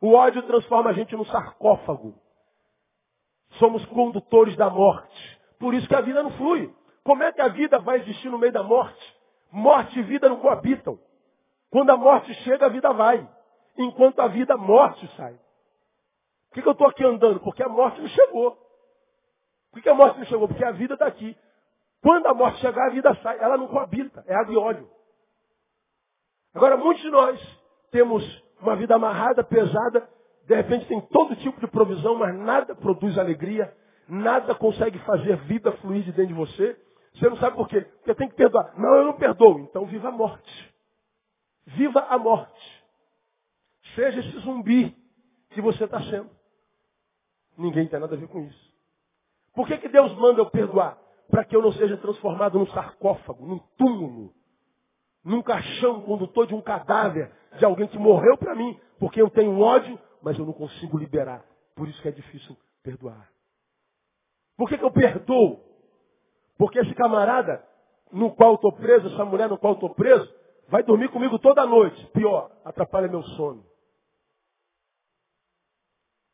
O 0.00 0.12
ódio 0.12 0.42
transforma 0.42 0.90
a 0.90 0.92
gente 0.92 1.16
num 1.16 1.24
sarcófago. 1.24 2.14
Somos 3.58 3.84
condutores 3.86 4.54
da 4.56 4.68
morte. 4.68 5.40
Por 5.58 5.72
isso 5.72 5.88
que 5.88 5.94
a 5.94 6.02
vida 6.02 6.22
não 6.22 6.30
flui. 6.32 6.72
Como 7.06 7.22
é 7.22 7.30
que 7.30 7.40
a 7.40 7.46
vida 7.46 7.78
vai 7.78 8.00
existir 8.00 8.28
no 8.28 8.36
meio 8.36 8.52
da 8.52 8.64
morte? 8.64 9.16
Morte 9.52 9.96
e 9.96 10.02
vida 10.02 10.28
não 10.28 10.40
coabitam. 10.40 10.98
Quando 11.70 11.90
a 11.90 11.96
morte 11.96 12.34
chega, 12.42 12.66
a 12.66 12.68
vida 12.68 12.92
vai. 12.92 13.26
Enquanto 13.78 14.18
a 14.18 14.26
vida, 14.26 14.54
a 14.54 14.56
morte 14.56 15.06
sai. 15.16 15.34
Por 16.48 16.54
que, 16.54 16.62
que 16.62 16.68
eu 16.68 16.72
estou 16.72 16.88
aqui 16.88 17.04
andando? 17.04 17.38
Porque 17.38 17.62
a 17.62 17.68
morte 17.68 18.00
não 18.00 18.08
chegou. 18.08 18.56
Por 19.70 19.76
que, 19.76 19.82
que 19.82 19.88
a 19.88 19.94
morte 19.94 20.18
não 20.18 20.26
chegou? 20.26 20.48
Porque 20.48 20.64
a 20.64 20.72
vida 20.72 20.94
está 20.94 21.06
aqui. 21.06 21.36
Quando 22.02 22.26
a 22.26 22.34
morte 22.34 22.58
chegar, 22.58 22.86
a 22.86 22.90
vida 22.90 23.14
sai. 23.22 23.38
Ela 23.38 23.56
não 23.56 23.68
coabita. 23.68 24.24
É 24.26 24.34
água 24.34 24.52
e 24.52 24.56
óleo. 24.56 24.90
Agora, 26.52 26.76
muitos 26.76 27.04
de 27.04 27.10
nós 27.10 27.40
temos 27.92 28.24
uma 28.60 28.74
vida 28.74 28.96
amarrada, 28.96 29.44
pesada. 29.44 30.08
De 30.44 30.56
repente 30.56 30.88
tem 30.88 31.00
todo 31.02 31.36
tipo 31.36 31.60
de 31.60 31.68
provisão, 31.68 32.16
mas 32.16 32.34
nada 32.36 32.74
produz 32.74 33.16
alegria. 33.16 33.72
Nada 34.08 34.56
consegue 34.56 34.98
fazer 35.00 35.36
vida 35.42 35.70
fluir 35.72 36.02
de 36.02 36.10
dentro 36.10 36.34
de 36.34 36.34
você. 36.34 36.85
Você 37.16 37.28
não 37.30 37.36
sabe 37.38 37.56
por 37.56 37.68
quê? 37.68 37.80
Porque 37.80 38.14
tem 38.14 38.28
que 38.28 38.34
perdoar. 38.34 38.78
Não, 38.78 38.94
eu 38.94 39.04
não 39.04 39.14
perdoo. 39.14 39.58
Então 39.60 39.86
viva 39.86 40.08
a 40.08 40.12
morte. 40.12 40.74
Viva 41.66 42.00
a 42.00 42.18
morte. 42.18 42.84
Seja 43.94 44.20
esse 44.20 44.38
zumbi 44.40 44.94
que 45.50 45.60
você 45.62 45.84
está 45.84 46.00
sendo. 46.02 46.30
Ninguém 47.56 47.88
tem 47.88 47.98
nada 47.98 48.14
a 48.14 48.18
ver 48.18 48.28
com 48.28 48.42
isso. 48.42 48.72
Por 49.54 49.66
que, 49.66 49.78
que 49.78 49.88
Deus 49.88 50.14
manda 50.16 50.40
eu 50.40 50.50
perdoar? 50.50 50.98
Para 51.30 51.44
que 51.44 51.56
eu 51.56 51.62
não 51.62 51.72
seja 51.72 51.96
transformado 51.96 52.58
num 52.58 52.66
sarcófago, 52.66 53.46
num 53.46 53.58
túmulo, 53.78 54.34
num 55.24 55.42
caixão 55.42 56.02
condutor 56.02 56.46
de 56.46 56.54
um 56.54 56.60
cadáver, 56.60 57.32
de 57.58 57.64
alguém 57.64 57.88
que 57.88 57.98
morreu 57.98 58.36
para 58.36 58.54
mim, 58.54 58.78
porque 58.98 59.20
eu 59.20 59.30
tenho 59.30 59.58
ódio, 59.58 59.98
mas 60.22 60.38
eu 60.38 60.44
não 60.44 60.52
consigo 60.52 60.98
liberar. 60.98 61.42
Por 61.74 61.88
isso 61.88 62.00
que 62.02 62.08
é 62.08 62.12
difícil 62.12 62.56
perdoar. 62.82 63.30
Por 64.56 64.68
que, 64.68 64.76
que 64.76 64.84
eu 64.84 64.90
perdoo? 64.90 65.65
Porque 66.58 66.78
esse 66.78 66.94
camarada 66.94 67.64
no 68.12 68.34
qual 68.34 68.54
estou 68.54 68.72
preso, 68.72 69.08
essa 69.08 69.24
mulher 69.24 69.48
no 69.48 69.58
qual 69.58 69.74
estou 69.74 69.94
preso, 69.94 70.32
vai 70.68 70.82
dormir 70.82 71.10
comigo 71.10 71.38
toda 71.38 71.66
noite. 71.66 72.04
Pior, 72.12 72.50
atrapalha 72.64 73.08
meu 73.08 73.22
sono. 73.22 73.64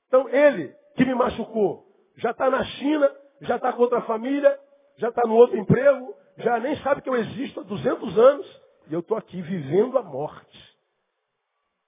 Então 0.07 0.29
ele 0.29 0.75
que 0.95 1.05
me 1.05 1.15
machucou 1.15 1.87
já 2.17 2.31
está 2.31 2.51
na 2.51 2.63
China, 2.65 3.11
já 3.41 3.57
está 3.57 3.73
com 3.73 3.83
outra 3.83 4.03
família, 4.03 4.59
já 4.97 5.09
está 5.09 5.23
no 5.27 5.35
outro 5.35 5.57
emprego, 5.57 6.15
já 6.37 6.59
nem 6.61 6.77
sabe 6.83 7.03
que 7.03 7.09
eu 7.09 7.17
existo 7.17 7.61
há 7.61 7.63
200 7.63 8.19
anos 8.19 8.63
e 8.89 8.95
eu 8.95 9.01
estou 9.01 9.17
aqui 9.17 9.41
vivendo 9.41 9.99
a 9.99 10.03
morte. 10.03 10.73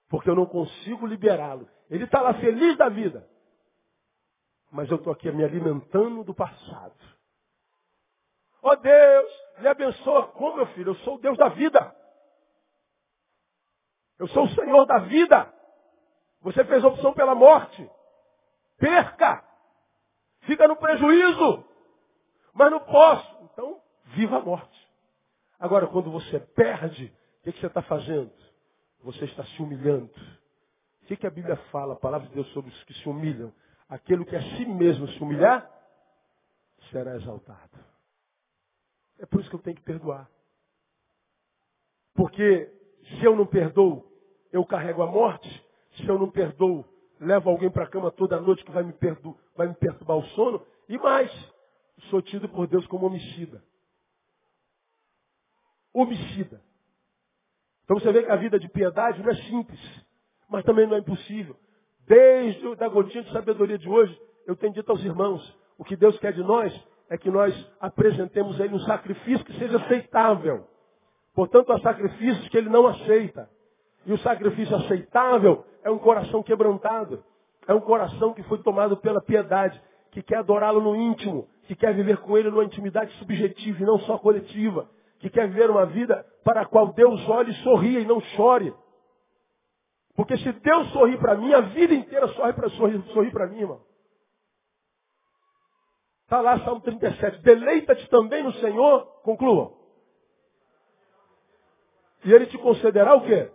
Porque 0.09 0.29
eu 0.29 0.35
não 0.35 0.45
consigo 0.45 1.05
liberá-lo. 1.05 1.67
Ele 1.89 2.03
está 2.03 2.21
lá 2.21 2.33
feliz 2.35 2.77
da 2.77 2.89
vida. 2.89 3.27
Mas 4.71 4.89
eu 4.89 4.97
estou 4.97 5.13
aqui 5.13 5.31
me 5.31 5.43
alimentando 5.43 6.23
do 6.23 6.33
passado. 6.33 7.14
Ó 8.65 8.71
oh 8.71 8.75
Deus, 8.77 9.31
me 9.59 9.67
abençoa. 9.67 10.27
Como, 10.29 10.55
meu 10.55 10.65
filho? 10.69 10.89
Eu 10.89 10.95
sou 10.95 11.17
o 11.17 11.19
Deus 11.19 11.37
da 11.37 11.49
vida. 11.49 11.95
Eu 14.17 14.27
sou 14.29 14.45
o 14.45 14.49
Senhor 14.55 14.85
da 14.87 14.97
vida. 15.01 15.53
Você 16.41 16.65
fez 16.65 16.83
opção 16.83 17.13
pela 17.13 17.35
morte. 17.35 17.87
Perca. 18.79 19.47
Fica 20.47 20.67
no 20.67 20.75
prejuízo. 20.77 21.63
Mas 22.55 22.71
não 22.71 22.79
posso. 22.79 23.43
Então, 23.43 23.79
viva 24.05 24.37
a 24.37 24.41
morte. 24.41 24.91
Agora, 25.59 25.85
quando 25.85 26.09
você 26.09 26.39
perde, 26.39 27.13
o 27.41 27.43
que, 27.43 27.51
que 27.51 27.59
você 27.59 27.67
está 27.67 27.83
fazendo? 27.83 28.33
Você 29.03 29.25
está 29.25 29.43
se 29.45 29.61
humilhando. 29.61 30.09
O 31.03 31.05
que, 31.05 31.15
que 31.15 31.27
a 31.27 31.31
Bíblia 31.31 31.55
fala, 31.71 31.93
a 31.93 31.97
palavra 31.97 32.27
de 32.29 32.33
Deus 32.33 32.51
sobre 32.51 32.71
os 32.71 32.83
que 32.85 32.95
se 32.95 33.07
humilham? 33.07 33.53
Aquele 33.87 34.25
que 34.25 34.35
a 34.35 34.41
si 34.41 34.65
mesmo 34.65 35.07
se 35.07 35.21
humilhar, 35.21 35.69
será 36.89 37.15
exaltado. 37.15 37.84
Por 39.29 39.39
isso 39.39 39.49
que 39.49 39.55
eu 39.55 39.61
tenho 39.61 39.75
que 39.75 39.83
perdoar. 39.83 40.29
Porque 42.13 42.71
se 43.09 43.23
eu 43.23 43.35
não 43.35 43.45
perdoo, 43.45 44.05
eu 44.51 44.65
carrego 44.65 45.01
a 45.01 45.07
morte. 45.07 45.65
Se 45.97 46.07
eu 46.07 46.17
não 46.19 46.29
perdoo, 46.29 46.85
levo 47.19 47.49
alguém 47.49 47.69
para 47.69 47.83
a 47.83 47.89
cama 47.89 48.11
toda 48.11 48.39
noite 48.39 48.63
que 48.63 48.71
vai 48.71 48.83
me, 48.83 48.93
perdu 48.93 49.37
vai 49.55 49.67
me 49.67 49.75
perturbar 49.75 50.17
o 50.17 50.25
sono. 50.29 50.65
E 50.89 50.97
mais, 50.97 51.31
sou 52.09 52.21
tido 52.21 52.49
por 52.49 52.67
Deus 52.67 52.85
como 52.87 53.05
homicida. 53.05 53.63
Homicida. 55.93 56.61
Então 57.83 57.99
você 57.99 58.11
vê 58.11 58.23
que 58.23 58.31
a 58.31 58.35
vida 58.35 58.59
de 58.59 58.67
piedade 58.67 59.21
não 59.21 59.29
é 59.29 59.35
simples, 59.35 59.79
mas 60.49 60.65
também 60.65 60.87
não 60.87 60.95
é 60.95 60.99
impossível. 60.99 61.55
Desde 62.05 62.83
a 62.83 62.87
gotinha 62.89 63.23
de 63.23 63.31
sabedoria 63.31 63.77
de 63.77 63.87
hoje, 63.87 64.19
eu 64.45 64.55
tenho 64.55 64.73
dito 64.73 64.89
aos 64.91 65.03
irmãos, 65.03 65.57
o 65.77 65.83
que 65.83 65.95
Deus 65.95 66.17
quer 66.19 66.33
de 66.33 66.43
nós 66.43 66.73
é 67.09 67.17
que 67.17 67.29
nós 67.29 67.53
apresentemos 67.79 68.59
a 68.59 68.65
Ele 68.65 68.75
um 68.75 68.79
sacrifício 68.79 69.45
que 69.45 69.57
seja 69.57 69.77
aceitável. 69.77 70.67
Portanto, 71.33 71.71
há 71.71 71.79
sacrifícios 71.79 72.47
que 72.49 72.57
Ele 72.57 72.69
não 72.69 72.87
aceita. 72.87 73.49
E 74.05 74.13
o 74.13 74.17
sacrifício 74.19 74.75
aceitável 74.75 75.65
é 75.83 75.89
um 75.89 75.97
coração 75.97 76.41
quebrantado. 76.41 77.23
É 77.67 77.73
um 77.73 77.81
coração 77.81 78.33
que 78.33 78.43
foi 78.43 78.59
tomado 78.59 78.97
pela 78.97 79.21
piedade, 79.21 79.81
que 80.11 80.21
quer 80.21 80.37
adorá-lo 80.37 80.81
no 80.81 80.95
íntimo, 80.95 81.47
que 81.63 81.75
quer 81.75 81.93
viver 81.93 82.17
com 82.17 82.37
Ele 82.37 82.49
numa 82.49 82.63
intimidade 82.63 83.11
subjetiva 83.17 83.81
e 83.81 83.85
não 83.85 83.99
só 83.99 84.17
coletiva, 84.17 84.89
que 85.19 85.29
quer 85.29 85.47
viver 85.47 85.69
uma 85.69 85.85
vida 85.85 86.25
para 86.43 86.61
a 86.61 86.65
qual 86.65 86.93
Deus 86.93 87.27
olhe 87.27 87.51
e 87.51 87.63
sorria 87.63 87.99
e 87.99 88.05
não 88.05 88.21
chore. 88.21 88.73
Porque 90.15 90.37
se 90.37 90.51
Deus 90.51 90.91
sorrir 90.91 91.17
para 91.17 91.35
mim, 91.35 91.53
a 91.53 91.61
vida 91.61 91.93
inteira 91.93 92.27
sorri 92.29 92.53
para 92.53 92.69
sorrir, 92.69 93.01
sorrir 93.13 93.31
para 93.31 93.47
mim, 93.47 93.61
irmão. 93.61 93.81
Está 96.25 96.41
lá 96.41 96.59
Salmo 96.65 96.81
37. 96.81 97.39
Deleita-te 97.41 98.09
também 98.09 98.43
no 98.43 98.51
Senhor. 98.53 99.05
Conclua. 99.21 99.73
E 102.23 102.33
Ele 102.33 102.47
te 102.47 102.57
concederá 102.57 103.15
o 103.15 103.21
quê? 103.21 103.51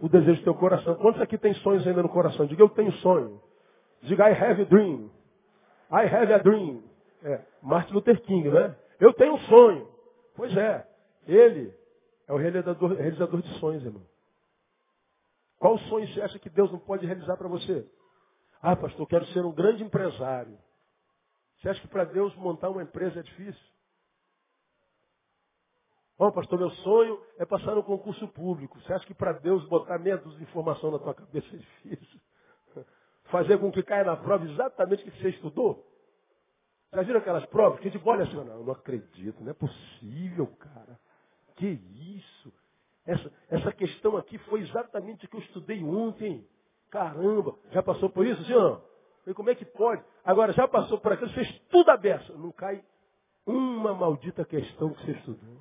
O 0.00 0.08
desejo 0.08 0.40
do 0.40 0.44
teu 0.44 0.54
coração. 0.54 0.96
Quantos 0.96 1.20
aqui 1.20 1.38
tem 1.38 1.54
sonhos 1.54 1.86
ainda 1.86 2.02
no 2.02 2.08
coração? 2.08 2.46
Diga, 2.46 2.62
eu 2.62 2.68
tenho 2.68 2.92
sonho. 2.94 3.40
Diga, 4.02 4.28
I 4.28 4.32
have 4.32 4.62
a 4.62 4.64
dream. 4.64 5.10
I 5.90 6.06
have 6.12 6.32
a 6.32 6.38
dream. 6.38 6.82
É, 7.22 7.40
Martin 7.62 7.94
Luther 7.94 8.20
King, 8.22 8.48
né? 8.48 8.76
Eu 8.98 9.12
tenho 9.12 9.34
um 9.34 9.38
sonho. 9.40 9.88
Pois 10.34 10.56
é. 10.56 10.86
Ele 11.26 11.72
é 12.26 12.32
o 12.32 12.36
realizador, 12.36 12.94
realizador 12.94 13.40
de 13.40 13.58
sonhos, 13.60 13.84
irmão. 13.84 14.02
Qual 15.58 15.78
sonho 15.78 16.08
você 16.08 16.20
acha 16.20 16.38
que 16.38 16.50
Deus 16.50 16.70
não 16.72 16.78
pode 16.78 17.06
realizar 17.06 17.36
para 17.36 17.48
você? 17.48 17.86
Ah, 18.60 18.74
pastor, 18.74 19.06
quero 19.06 19.26
ser 19.26 19.44
um 19.44 19.52
grande 19.52 19.82
empresário. 19.84 20.58
Você 21.58 21.68
acha 21.68 21.80
que 21.80 21.88
para 21.88 22.04
Deus 22.04 22.34
montar 22.36 22.70
uma 22.70 22.82
empresa 22.82 23.20
é 23.20 23.22
difícil? 23.22 23.68
Bom, 26.16 26.32
pastor, 26.32 26.58
meu 26.58 26.70
sonho 26.70 27.20
é 27.38 27.46
passar 27.46 27.74
no 27.74 27.82
concurso 27.82 28.26
público. 28.28 28.80
Você 28.80 28.92
acha 28.92 29.06
que 29.06 29.14
para 29.14 29.32
Deus 29.34 29.64
botar 29.68 29.98
meia 29.98 30.16
dúzia 30.18 30.38
de 30.38 30.44
informação 30.44 30.90
na 30.90 30.98
tua 30.98 31.14
cabeça 31.14 31.46
é 31.54 31.58
difícil? 31.58 32.20
Fazer 33.30 33.58
com 33.58 33.70
que 33.70 33.82
caia 33.82 34.04
na 34.04 34.16
prova 34.16 34.44
exatamente 34.44 35.02
o 35.02 35.10
que 35.12 35.22
você 35.22 35.28
estudou? 35.30 35.86
Já 36.92 37.02
viram 37.02 37.20
aquelas 37.20 37.44
provas 37.46 37.78
que 37.80 37.88
a 37.88 37.90
gente 37.90 38.08
olha 38.08 38.24
assim, 38.24 38.34
não, 38.34 38.64
não 38.64 38.72
acredito, 38.72 39.42
não 39.42 39.50
é 39.50 39.54
possível, 39.54 40.46
cara. 40.58 40.98
Que 41.56 41.66
isso? 41.66 42.52
Essa, 43.04 43.32
essa 43.50 43.72
questão 43.72 44.16
aqui 44.16 44.38
foi 44.38 44.60
exatamente 44.60 45.26
o 45.26 45.28
que 45.28 45.36
eu 45.36 45.40
estudei 45.40 45.84
ontem. 45.84 46.48
Caramba, 46.90 47.56
já 47.70 47.82
passou 47.82 48.08
por 48.10 48.26
isso, 48.26 48.42
senhor? 48.44 48.82
E 49.28 49.34
como 49.34 49.50
é 49.50 49.54
que 49.54 49.64
pode? 49.66 50.02
Agora, 50.24 50.54
já 50.54 50.66
passou 50.66 50.98
por 50.98 51.12
aquilo, 51.12 51.30
você 51.30 51.42
estuda 51.42 51.92
a 51.92 51.96
beça. 51.98 52.32
Não 52.32 52.50
cai 52.50 52.82
uma 53.44 53.92
maldita 53.92 54.42
questão 54.42 54.94
que 54.94 55.04
você 55.04 55.12
estudou. 55.12 55.60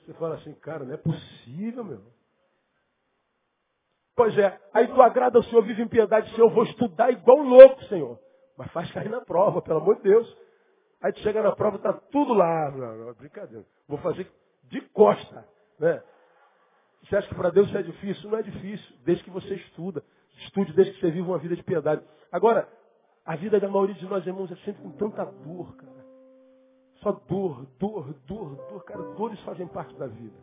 Você 0.00 0.12
fala 0.14 0.34
assim, 0.34 0.52
cara, 0.56 0.84
não 0.84 0.92
é 0.92 0.98
possível, 0.98 1.82
meu. 1.82 2.02
Pois 4.14 4.36
é, 4.36 4.60
aí 4.74 4.88
tu 4.88 5.00
agrada 5.00 5.38
ao 5.38 5.44
Senhor, 5.44 5.62
vive 5.62 5.82
em 5.82 5.88
piedade, 5.88 6.28
Senhor, 6.34 6.50
eu 6.50 6.54
vou 6.54 6.64
estudar 6.64 7.10
igual 7.10 7.38
louco, 7.38 7.82
Senhor. 7.84 8.20
Mas 8.58 8.70
faz 8.72 8.92
cair 8.92 9.08
na 9.08 9.22
prova, 9.22 9.62
pelo 9.62 9.78
amor 9.78 9.96
de 9.96 10.02
Deus. 10.02 10.36
Aí 11.00 11.14
tu 11.14 11.20
chega 11.20 11.42
na 11.42 11.56
prova, 11.56 11.78
tá 11.78 11.94
tudo 11.94 12.34
lá. 12.34 12.70
Brincadeira. 13.16 13.64
Vou 13.88 13.98
fazer 13.98 14.30
de 14.64 14.82
costa. 14.88 15.48
Né? 15.78 16.02
Você 17.04 17.16
acha 17.16 17.28
que 17.28 17.34
para 17.34 17.48
Deus 17.48 17.68
isso 17.68 17.78
é 17.78 17.82
difícil? 17.82 18.30
Não 18.30 18.38
é 18.38 18.42
difícil, 18.42 18.96
desde 19.02 19.24
que 19.24 19.30
você 19.30 19.54
estuda. 19.54 20.04
Estude 20.38 20.72
desde 20.72 20.94
que 20.94 21.00
você 21.00 21.10
vive 21.10 21.28
uma 21.28 21.38
vida 21.38 21.56
de 21.56 21.62
piedade. 21.62 22.02
Agora, 22.30 22.68
a 23.24 23.36
vida 23.36 23.60
da 23.60 23.68
maioria 23.68 23.94
de 23.94 24.06
nós, 24.06 24.26
irmãos, 24.26 24.50
é 24.50 24.56
sempre 24.64 24.82
com 24.82 24.90
tanta 24.92 25.24
dor, 25.24 25.76
cara. 25.76 26.02
Só 27.02 27.12
dor, 27.12 27.66
dor, 27.78 28.14
dor, 28.26 28.56
dor. 28.68 28.84
Cara, 28.84 29.02
dores 29.14 29.40
fazem 29.40 29.66
parte 29.68 29.94
da 29.96 30.06
vida. 30.06 30.36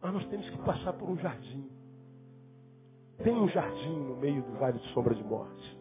Mas 0.00 0.12
nós 0.12 0.26
temos 0.26 0.48
que 0.50 0.58
passar 0.58 0.92
por 0.94 1.08
um 1.08 1.16
jardim. 1.16 1.70
Tem 3.22 3.34
um 3.34 3.48
jardim 3.48 4.00
no 4.00 4.16
meio 4.16 4.42
do 4.42 4.52
vale 4.58 4.78
de 4.78 4.92
sombra 4.92 5.14
de 5.14 5.22
morte. 5.22 5.78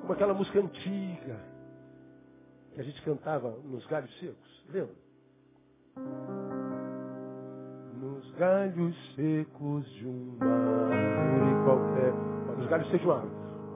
Como 0.00 0.12
aquela 0.12 0.34
música 0.34 0.58
antiga 0.58 1.40
que 2.74 2.80
a 2.80 2.84
gente 2.84 3.00
cantava 3.02 3.50
nos 3.64 3.86
galhos 3.86 4.12
secos. 4.18 4.64
Lembra? 4.68 4.94
Nos 8.20 8.30
galhos 8.32 9.14
secos 9.16 9.88
de 9.94 10.06
uma 10.06 10.44
árvore 10.44 11.64
qualquer. 11.64 12.12
Nos 12.58 12.66
galhos 12.68 12.90
secos 12.90 13.06
de. 13.06 13.22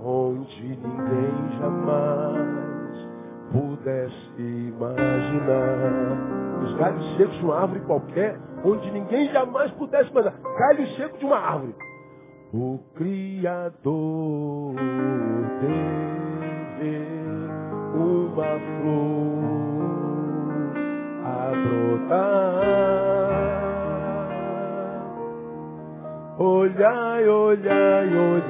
Onde 0.04 0.68
ninguém 0.68 1.32
jamais 1.58 3.08
pudesse 3.50 4.42
imaginar. 4.42 6.60
Nos 6.60 6.76
galhos 6.76 7.16
secos 7.16 7.38
de 7.38 7.44
uma 7.44 7.58
árvore 7.58 7.80
qualquer, 7.80 8.38
onde 8.62 8.90
ninguém 8.90 9.32
jamais 9.32 9.70
pudesse 9.72 10.10
imaginar. 10.10 10.34
Galho 10.58 10.86
seco 10.88 11.16
de 11.16 11.24
uma 11.24 11.38
árvore. 11.38 11.74
O 12.52 12.80
Criador 12.96 14.74
teve 15.58 16.98
uma 17.94 18.60
flor 18.82 19.44
a 21.24 21.50
brotar. 21.64 23.33
Olhai, 26.44 27.24
olhai, 27.26 28.06
olhai, 28.14 28.46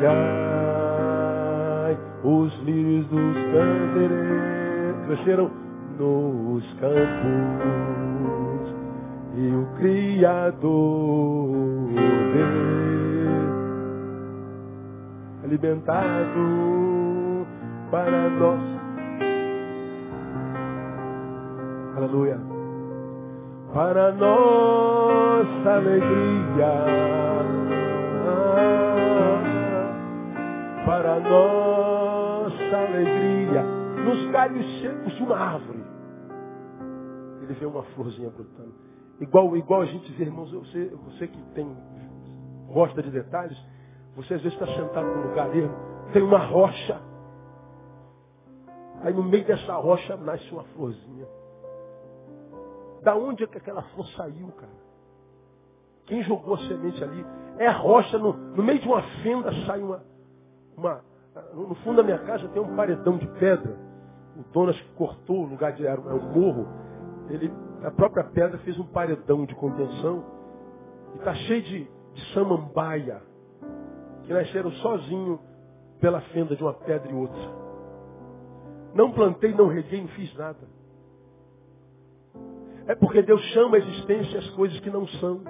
os 2.24 2.52
lírios 2.64 3.06
dos 3.06 3.36
candereiros 3.52 4.96
cresceram 5.06 5.48
nos 5.96 6.64
campos 6.80 8.74
e 9.36 9.54
o 9.54 9.64
Criador 9.78 11.52
Deus, 12.32 13.46
alimentado 15.44 17.46
para 17.92 18.28
nós. 18.30 18.60
Aleluia. 21.96 22.40
Para 23.72 24.10
nossa 24.12 25.70
alegria 25.70 27.14
para 30.84 31.18
nossa 31.18 32.76
alegria, 32.76 33.62
nos 34.04 34.30
galhos 34.30 34.80
secos 34.80 35.14
de 35.14 35.22
uma 35.22 35.36
árvore. 35.36 35.84
Ele 37.42 37.54
vê 37.54 37.66
uma 37.66 37.82
florzinha 37.82 38.30
brotando. 38.30 38.74
Igual, 39.20 39.56
igual 39.56 39.82
a 39.82 39.86
gente 39.86 40.12
vê, 40.12 40.24
irmãos, 40.24 40.52
você, 40.52 40.86
você 40.86 41.26
que 41.26 41.42
tem, 41.54 41.74
gosta 42.68 43.02
de 43.02 43.10
detalhes, 43.10 43.56
você 44.14 44.34
às 44.34 44.42
vezes 44.42 44.60
está 44.60 44.66
sentado 44.74 45.06
num 45.06 45.28
lugar 45.28 45.54
ermo, 45.56 45.74
tem 46.12 46.22
uma 46.22 46.38
rocha. 46.38 47.00
Aí 49.02 49.12
no 49.12 49.22
meio 49.22 49.44
dessa 49.44 49.74
rocha 49.76 50.16
nasce 50.16 50.50
uma 50.50 50.64
florzinha. 50.64 51.26
Da 53.02 53.14
onde 53.16 53.44
é 53.44 53.46
que 53.46 53.58
aquela 53.58 53.82
flor 53.82 54.06
saiu, 54.08 54.48
cara? 54.52 54.84
Quem 56.06 56.22
jogou 56.22 56.54
a 56.54 56.58
semente 56.58 57.02
ali? 57.02 57.24
É 57.58 57.70
rocha, 57.70 58.18
no, 58.18 58.32
no 58.32 58.62
meio 58.62 58.78
de 58.78 58.88
uma 58.88 59.02
fenda 59.22 59.50
sai 59.66 59.82
uma, 59.82 60.02
uma. 60.76 61.00
No 61.52 61.74
fundo 61.76 61.96
da 61.96 62.02
minha 62.02 62.18
casa 62.18 62.48
tem 62.48 62.62
um 62.62 62.76
paredão 62.76 63.18
de 63.18 63.26
pedra. 63.38 63.76
O 64.36 64.52
dono 64.52 64.70
acho 64.70 64.82
que 64.84 64.94
cortou 64.94 65.44
o 65.44 65.46
lugar 65.46 65.72
de. 65.72 65.86
Era 65.86 66.00
um 66.00 66.32
morro. 66.32 66.66
Ele, 67.28 67.52
a 67.82 67.90
própria 67.90 68.24
pedra 68.24 68.58
fez 68.58 68.78
um 68.78 68.86
paredão 68.86 69.44
de 69.44 69.54
contenção. 69.54 70.24
E 71.14 71.18
está 71.18 71.34
cheio 71.34 71.62
de, 71.62 71.84
de 72.14 72.32
samambaia. 72.32 73.22
Que 74.24 74.32
nasceram 74.32 74.70
sozinho 74.72 75.40
pela 76.00 76.20
fenda 76.20 76.56
de 76.56 76.62
uma 76.62 76.74
pedra 76.74 77.10
e 77.10 77.14
outra. 77.14 77.64
Não 78.94 79.10
plantei, 79.12 79.52
não 79.52 79.68
reguei, 79.68 80.00
não 80.00 80.08
fiz 80.08 80.34
nada. 80.34 80.74
É 82.86 82.94
porque 82.94 83.22
Deus 83.22 83.40
chama 83.52 83.76
a 83.76 83.78
existência 83.78 84.38
as 84.38 84.50
coisas 84.50 84.78
que 84.80 84.90
não 84.90 85.06
são. 85.06 85.42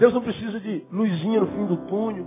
Deus 0.00 0.14
não 0.14 0.22
precisa 0.22 0.58
de 0.58 0.82
luzinha 0.90 1.40
no 1.40 1.46
fim 1.48 1.66
do 1.66 1.76
túnel. 1.86 2.26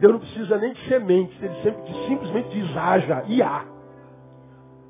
Deus 0.00 0.14
não 0.14 0.18
precisa 0.18 0.58
nem 0.58 0.72
de 0.72 0.88
semente, 0.88 1.32
ele 1.40 1.54
sempre, 1.62 1.80
simplesmente 2.08 2.48
diz 2.48 2.76
haja 2.76 3.22
e 3.28 3.40
há. 3.40 3.64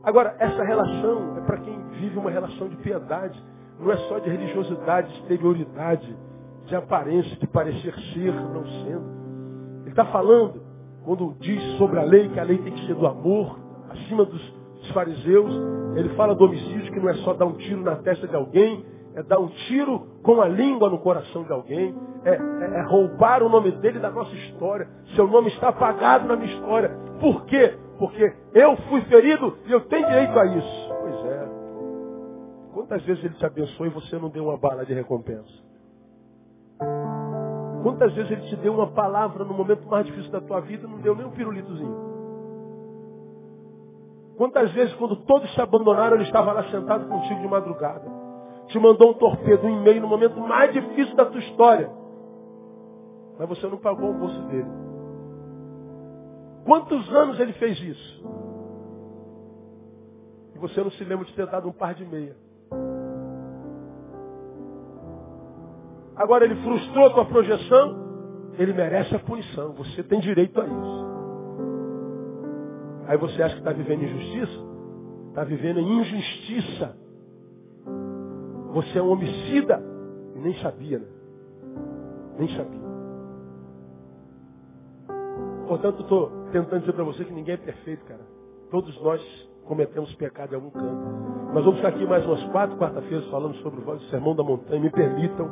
Agora, 0.03 0.35
essa 0.39 0.65
relação 0.65 1.37
é 1.37 1.43
para 1.43 1.59
quem 1.59 1.79
vive 2.01 2.19
uma 2.19 2.31
relação 2.31 2.67
de 2.67 2.77
piedade, 2.77 3.39
não 3.79 3.93
é 3.93 3.97
só 4.09 4.19
de 4.19 4.31
religiosidade, 4.31 5.13
exterioridade, 5.19 6.17
de 6.65 6.75
aparência, 6.75 7.37
de 7.37 7.47
parecer 7.47 7.95
ser, 8.15 8.33
não 8.33 8.65
sendo. 8.65 9.83
Ele 9.83 9.91
está 9.91 10.07
falando, 10.07 10.63
quando 11.05 11.37
diz 11.41 11.63
sobre 11.77 11.99
a 11.99 12.05
lei, 12.05 12.31
que 12.31 12.41
a 12.41 12.45
lei 12.45 12.57
tem 12.57 12.73
que 12.73 12.87
ser 12.87 12.95
do 12.95 13.07
amor, 13.07 13.59
acima 13.91 14.25
dos, 14.25 14.41
dos 14.81 14.91
fariseus, 14.93 15.53
ele 15.95 16.09
fala 16.15 16.35
do 16.35 16.43
homicídio, 16.43 16.91
que 16.91 16.99
não 17.01 17.11
é 17.11 17.15
só 17.17 17.35
dar 17.35 17.45
um 17.45 17.59
tiro 17.59 17.83
na 17.83 17.97
testa 17.97 18.27
de 18.27 18.35
alguém, 18.35 18.83
é 19.15 19.23
dar 19.23 19.39
um 19.39 19.49
tiro 19.49 20.07
com 20.23 20.41
a 20.41 20.49
língua 20.49 20.89
no 20.89 20.99
coração 20.99 21.45
de 21.45 21.53
alguém, 21.53 21.95
é, 22.25 22.31
é, 22.31 22.35
é, 22.35 22.83
roubar 22.83 23.43
o 23.43 23.49
nome 23.49 23.71
dele 23.73 23.99
da 23.99 24.11
nossa 24.11 24.35
história. 24.35 24.89
Seu 25.15 25.27
nome 25.27 25.49
está 25.49 25.69
apagado 25.69 26.27
na 26.27 26.37
minha 26.37 26.53
história. 26.53 26.89
Por 27.21 27.45
quê? 27.45 27.77
Porque 27.99 28.33
eu 28.55 28.77
fui 28.89 29.03
ferido 29.03 29.59
e 29.67 29.73
eu 29.73 29.81
tenho 29.83 30.07
direito 30.07 30.39
a 30.39 30.47
isso. 30.47 30.89
Pois 31.01 31.27
é. 31.27 31.49
Quantas 32.73 33.03
vezes 33.03 33.25
ele 33.25 33.35
te 33.35 33.45
abençoou 33.45 33.87
e 33.87 33.91
você 33.91 34.19
não 34.19 34.31
deu 34.31 34.45
uma 34.45 34.57
bala 34.57 34.85
de 34.87 34.95
recompensa? 34.95 35.53
Quantas 37.83 38.15
vezes 38.15 38.31
ele 38.31 38.43
te 38.43 38.57
deu 38.57 38.75
uma 38.75 38.93
palavra 38.93 39.45
no 39.45 39.53
momento 39.53 39.87
mais 39.89 40.07
difícil 40.07 40.31
da 40.31 40.41
tua 40.41 40.61
vida 40.61 40.87
e 40.87 40.91
não 40.91 40.99
deu 40.99 41.15
nem 41.15 41.27
um 41.27 41.33
pirulitozinho? 41.33 42.13
Quantas 44.37 44.73
vezes, 44.73 44.95
quando 44.95 45.17
todos 45.17 45.53
se 45.55 45.61
abandonaram, 45.61 46.17
ele 46.17 46.25
estava 46.25 46.53
lá 46.53 46.65
sentado 46.71 47.07
contigo 47.07 47.41
de 47.41 47.49
madrugada? 47.49 48.22
Te 48.73 48.79
mandou 48.79 49.11
um 49.11 49.15
torpedo, 49.15 49.67
um 49.67 49.81
e-mail 49.81 50.01
no 50.01 50.09
momento 50.09 50.41
mais 50.41 50.73
difícil 50.73 51.15
da 51.15 51.27
tua 51.27 51.41
história. 51.41 51.91
Mas 53.39 53.47
você 53.47 53.67
não 53.67 53.77
pagou 53.77 54.11
o 54.11 54.15
bolso 54.15 54.41
dele. 54.49 54.71
Quantos 56.65 57.15
anos 57.15 57.39
ele 57.39 57.53
fez 57.53 57.79
isso? 57.79 58.25
E 60.55 60.59
você 60.59 60.83
não 60.83 60.91
se 60.91 61.05
lembra 61.05 61.27
de 61.27 61.35
ter 61.35 61.47
dado 61.47 61.69
um 61.69 61.73
par 61.73 61.93
de 61.95 62.05
meia. 62.07 62.35
Agora 66.17 66.45
ele 66.47 66.57
frustrou 66.63 67.07
a 67.07 67.11
tua 67.11 67.27
projeção, 67.27 68.55
ele 68.59 68.73
merece 68.73 69.15
a 69.15 69.19
punição. 69.19 69.73
Você 69.73 70.03
tem 70.03 70.19
direito 70.21 70.59
a 70.59 70.65
isso. 70.65 71.07
Aí 73.07 73.19
você 73.19 73.43
acha 73.43 73.55
que 73.55 73.61
está 73.61 73.73
vivendo 73.73 74.03
injustiça? 74.05 74.65
Está 75.29 75.45
vivendo 75.45 75.81
injustiça. 75.81 77.02
Você 78.73 78.99
é 78.99 79.03
um 79.03 79.11
homicida. 79.11 79.83
E 80.35 80.39
nem 80.39 80.55
sabia, 80.57 80.99
né? 80.99 81.07
Nem 82.39 82.49
sabia. 82.57 82.81
Portanto, 85.69 86.03
estou 86.03 86.31
tentando 86.53 86.81
dizer 86.81 86.93
para 86.93 87.05
você 87.05 87.25
que 87.25 87.33
ninguém 87.33 87.55
é 87.55 87.59
perfeito, 87.59 88.05
cara. 88.05 88.21
Todos 88.71 89.01
nós 89.03 89.21
cometemos 89.67 90.13
pecado 90.15 90.53
em 90.53 90.57
algum 90.57 90.71
canto. 90.71 91.53
Nós 91.53 91.65
vamos 91.65 91.77
ficar 91.77 91.89
aqui 91.89 92.07
mais 92.07 92.25
umas 92.27 92.43
quatro 92.45 92.77
quarta-feiras 92.79 93.27
falando 93.29 93.55
sobre 93.57 93.81
o 93.81 94.01
Sermão 94.11 94.35
da 94.35 94.43
Montanha. 94.43 94.81
Me 94.81 94.91
permitam, 94.91 95.49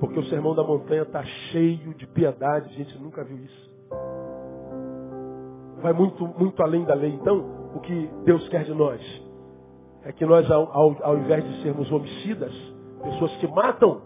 porque 0.00 0.18
o 0.18 0.24
Sermão 0.24 0.54
da 0.54 0.64
Montanha 0.64 1.02
está 1.02 1.22
cheio 1.22 1.94
de 1.94 2.06
piedade. 2.06 2.74
Gente 2.74 2.98
nunca 2.98 3.22
viu 3.24 3.36
isso. 3.38 3.70
Vai 5.82 5.92
muito, 5.92 6.26
muito 6.26 6.62
além 6.62 6.84
da 6.84 6.94
lei. 6.94 7.12
Então, 7.12 7.70
o 7.74 7.80
que 7.80 8.10
Deus 8.24 8.48
quer 8.48 8.64
de 8.64 8.74
nós 8.74 9.27
é 10.04 10.12
que 10.12 10.24
nós, 10.24 10.50
ao, 10.50 10.70
ao, 10.72 10.96
ao 11.02 11.18
invés 11.18 11.44
de 11.44 11.62
sermos 11.62 11.90
homicidas, 11.90 12.52
pessoas 13.02 13.34
que 13.36 13.46
matam, 13.48 14.00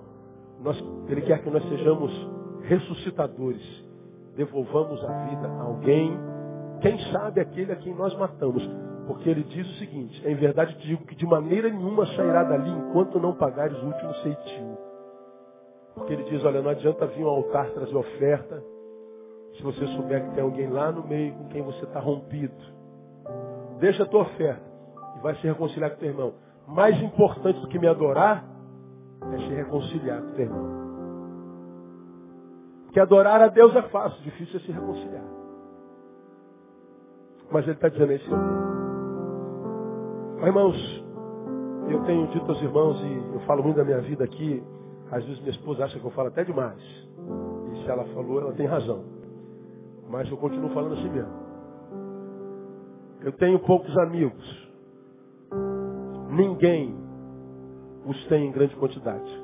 nós, 0.61 0.83
Ele 1.09 1.23
quer 1.23 1.43
que 1.43 1.51
nós 1.51 1.63
sejamos 1.69 2.13
ressuscitadores. 2.63 3.63
Devolvamos 4.37 5.05
a 5.05 5.25
vida 5.25 5.47
a 5.47 5.63
alguém, 5.63 6.19
quem 6.81 6.99
sabe 7.13 7.41
aquele 7.41 7.73
a 7.73 7.77
quem 7.77 7.95
nós 7.95 8.15
matamos. 8.17 8.69
Porque 9.07 9.29
ele 9.29 9.43
diz 9.43 9.69
o 9.69 9.75
seguinte, 9.79 10.23
em 10.27 10.35
verdade 10.37 10.77
digo 10.79 11.05
que 11.05 11.17
de 11.17 11.27
maneira 11.27 11.69
nenhuma 11.69 12.07
sairá 12.15 12.45
dali 12.45 12.71
enquanto 12.71 13.19
não 13.19 13.35
pagares 13.35 13.77
o 13.83 13.87
último 13.87 14.15
ceitil. 14.15 14.79
Porque 15.95 16.13
ele 16.13 16.25
diz, 16.25 16.43
olha, 16.45 16.63
não 16.63 16.71
adianta 16.71 17.07
vir 17.07 17.25
um 17.25 17.29
altar 17.29 17.69
trazer 17.71 17.95
oferta, 17.95 18.63
se 19.57 19.63
você 19.63 19.87
souber 19.89 20.25
que 20.25 20.35
tem 20.35 20.43
alguém 20.43 20.69
lá 20.69 20.91
no 20.91 21.07
meio 21.07 21.35
com 21.35 21.49
quem 21.49 21.63
você 21.63 21.85
está 21.85 22.01
rompido. 22.01 22.55
Deixa 23.79 24.05
a 24.05 24.07
tua 24.07 24.23
oferta 24.23 24.72
vai 25.23 25.35
se 25.37 25.47
reconciliar 25.47 25.91
com 25.93 25.97
teu 25.99 26.09
irmão. 26.09 26.35
Mais 26.67 27.01
importante 27.03 27.61
do 27.61 27.69
que 27.69 27.79
me 27.79 27.89
adorar 27.89 28.45
é 29.33 29.39
se 29.39 29.55
reconciliar 29.55 30.21
com 30.23 30.33
teu 30.33 30.45
irmão. 30.45 30.83
Porque 32.85 33.01
adorar 33.01 33.41
a 33.41 33.49
Deus 33.49 33.75
é 33.75 33.83
fácil, 33.83 34.23
difícil 34.23 34.61
é 34.61 34.63
se 34.65 34.73
reconciliar. 34.73 35.25
Mas 37.51 37.65
ele 37.65 37.73
está 37.73 37.89
dizendo 37.89 38.13
esse 38.13 38.31
Mas, 40.39 40.47
irmãos, 40.47 41.05
eu 41.89 42.03
tenho 42.05 42.27
dito 42.29 42.51
aos 42.51 42.61
irmãos, 42.63 43.01
e 43.03 43.35
eu 43.35 43.41
falo 43.41 43.63
muito 43.63 43.77
da 43.77 43.85
minha 43.85 44.01
vida 44.01 44.25
aqui, 44.25 44.63
às 45.11 45.25
vezes 45.25 45.41
minha 45.41 45.53
esposa 45.53 45.85
acha 45.85 45.99
que 45.99 46.05
eu 46.05 46.11
falo 46.13 46.29
até 46.29 46.45
demais. 46.45 46.81
E 47.73 47.85
se 47.85 47.91
ela 47.91 48.05
falou, 48.07 48.41
ela 48.41 48.53
tem 48.53 48.67
razão. 48.67 49.05
Mas 50.09 50.31
eu 50.31 50.37
continuo 50.37 50.71
falando 50.71 50.95
assim 50.95 51.11
mesmo. 51.11 51.33
Eu 53.23 53.33
tenho 53.33 53.59
poucos 53.61 53.97
amigos. 53.99 54.72
Ninguém 56.33 56.95
os 58.07 58.27
tem 58.27 58.49
em 58.49 58.53
grande 58.53 58.75
quantidade. 58.77 59.43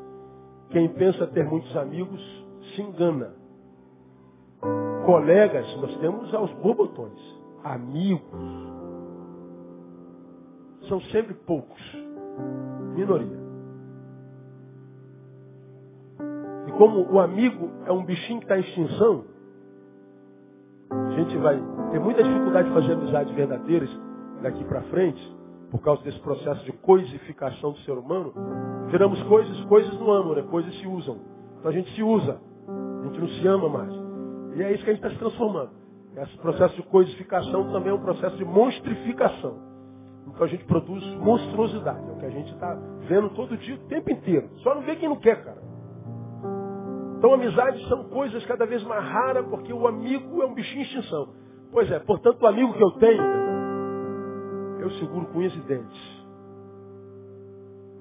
Quem 0.71 0.89
pensa 0.89 1.27
ter 1.27 1.45
muitos 1.45 1.75
amigos 1.77 2.21
se 2.75 2.83
engana. 2.83 3.35
Colegas, 5.05 5.67
nós 5.81 5.97
temos 5.99 6.35
aos 6.35 6.51
bobotões. 6.55 7.19
Amigos. 7.63 8.69
São 10.89 11.01
sempre 11.13 11.35
poucos. 11.35 11.81
Minoria. 12.95 13.39
E 16.67 16.73
como 16.73 17.13
o 17.13 17.21
amigo 17.21 17.71
é 17.87 17.93
um 17.93 18.05
bichinho 18.05 18.41
que 18.41 18.45
está 18.47 18.57
em 18.57 18.61
extinção, 18.61 19.25
a 20.91 21.11
gente 21.11 21.37
vai 21.39 21.63
ter 21.91 22.01
muita 22.01 22.23
dificuldade 22.23 22.69
de 22.69 22.75
fazer 22.75 22.93
amizades 22.93 23.35
verdadeiras 23.35 23.91
daqui 24.43 24.65
para 24.65 24.83
frente, 24.85 25.38
por 25.71 25.81
causa 25.81 26.03
desse 26.03 26.19
processo 26.21 26.65
de 26.65 26.73
coisificação 26.73 27.73
do 27.73 27.79
ser 27.81 27.93
humano. 27.93 28.33
Viramos 28.91 29.23
coisas, 29.25 29.61
coisas 29.65 29.93
não 29.99 30.11
amam, 30.11 30.35
né? 30.35 30.43
Coisas 30.43 30.75
se 30.79 30.87
usam. 30.87 31.19
Então 31.59 31.71
a 31.71 31.75
gente 31.75 31.95
se 31.95 32.03
usa, 32.03 32.41
a 33.01 33.07
gente 33.07 33.21
não 33.21 33.29
se 33.29 33.47
ama 33.47 33.69
mais. 33.69 33.93
E 34.57 34.63
é 34.63 34.73
isso 34.73 34.85
que 34.85 34.91
a 34.91 34.95
gente 34.95 35.05
está 35.05 35.11
se 35.11 35.19
transformando. 35.19 35.71
Esse 36.17 36.37
processo 36.39 36.75
de 36.75 36.83
coisificação 36.83 37.71
também 37.71 37.91
é 37.91 37.95
um 37.95 38.01
processo 38.01 38.37
de 38.37 38.45
monstrificação. 38.45 39.69
Então 40.27 40.45
a 40.45 40.49
gente 40.49 40.65
produz 40.65 41.05
monstruosidade. 41.17 42.09
É 42.09 42.13
o 42.13 42.17
que 42.17 42.27
a 42.27 42.31
gente 42.31 42.53
está 42.53 42.75
vendo 43.09 43.31
todo 43.31 43.57
dia, 43.57 43.75
o 43.75 43.89
tempo 43.89 44.11
inteiro. 44.11 44.49
Só 44.63 44.75
não 44.75 44.83
vê 44.83 44.97
quem 44.97 45.09
não 45.09 45.17
quer, 45.17 45.45
cara. 45.45 45.63
Então 47.19 47.35
amizades 47.35 47.87
são 47.89 48.05
coisas 48.05 48.45
cada 48.47 48.65
vez 48.65 48.83
mais 48.85 49.05
raras, 49.05 49.47
porque 49.49 49.73
o 49.73 49.87
amigo 49.87 50.43
é 50.43 50.47
um 50.47 50.55
bichinho 50.55 50.81
em 50.81 50.85
extinção. 50.85 51.35
Pois 51.73 51.91
é, 51.91 51.99
portanto 51.99 52.41
o 52.43 52.47
amigo 52.47 52.73
que 52.73 52.83
eu 52.83 52.91
tenho, 52.93 53.23
eu 54.79 54.91
seguro 54.93 55.27
com 55.27 55.39
unhas 55.39 55.55
e 55.55 55.61
dentes. 55.61 56.19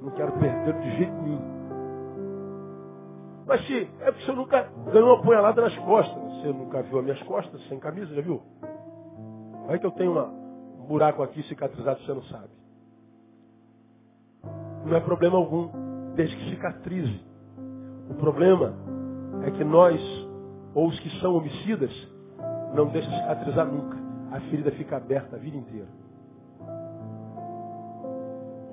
Não 0.02 0.12
quero 0.12 0.32
perder 0.34 0.80
de 0.80 0.98
jeito 0.98 1.22
nenhum. 1.22 1.58
Mas 3.48 3.66
se 3.66 3.90
é 4.02 4.12
porque 4.12 4.26
você 4.26 4.32
nunca 4.34 4.70
ganhou 4.92 5.16
uma 5.16 5.24
punhalada 5.24 5.62
nas 5.62 5.76
costas. 5.78 6.18
Você 6.36 6.48
nunca 6.50 6.84
viu 6.84 7.00
as 7.00 7.04
minhas 7.04 7.24
costas 7.24 7.62
sem 7.68 7.80
camisa, 7.80 8.14
já 8.14 8.22
viu? 8.22 8.42
Vai 9.66 9.80
que 9.80 9.86
eu 9.86 9.92
tenho 9.92 10.12
uma, 10.12 10.26
um 10.26 10.86
buraco 10.86 11.24
aqui 11.24 11.42
cicatrizado, 11.44 12.00
você 12.02 12.14
não 12.14 12.24
sabe. 12.24 12.50
Não 14.86 14.96
é 14.96 15.00
problema 15.00 15.38
algum, 15.38 15.70
desde 16.14 16.36
que 16.36 16.50
cicatrize. 16.52 17.22
O 18.10 18.14
problema 18.16 18.74
é 19.44 19.52
que 19.52 19.64
nós, 19.64 20.00
ou 20.74 20.88
os 20.88 21.00
que 21.00 21.10
são 21.20 21.36
homicidas, 21.36 21.92
não 22.74 22.88
deixam 22.88 23.12
cicatrizar 23.12 23.66
nunca. 23.66 23.98
A 24.32 24.40
ferida 24.42 24.72
fica 24.72 24.98
aberta 24.98 25.36
a 25.36 25.40
vida 25.40 25.58
inteira. 25.58 25.88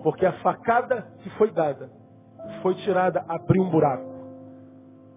Porque 0.04 0.26
a 0.26 0.32
facada 0.34 1.06
que 1.20 1.30
foi 1.30 1.50
dada, 1.50 1.90
foi 2.60 2.74
tirada, 2.74 3.24
abriu 3.26 3.62
um 3.62 3.70
buraco. 3.70 4.04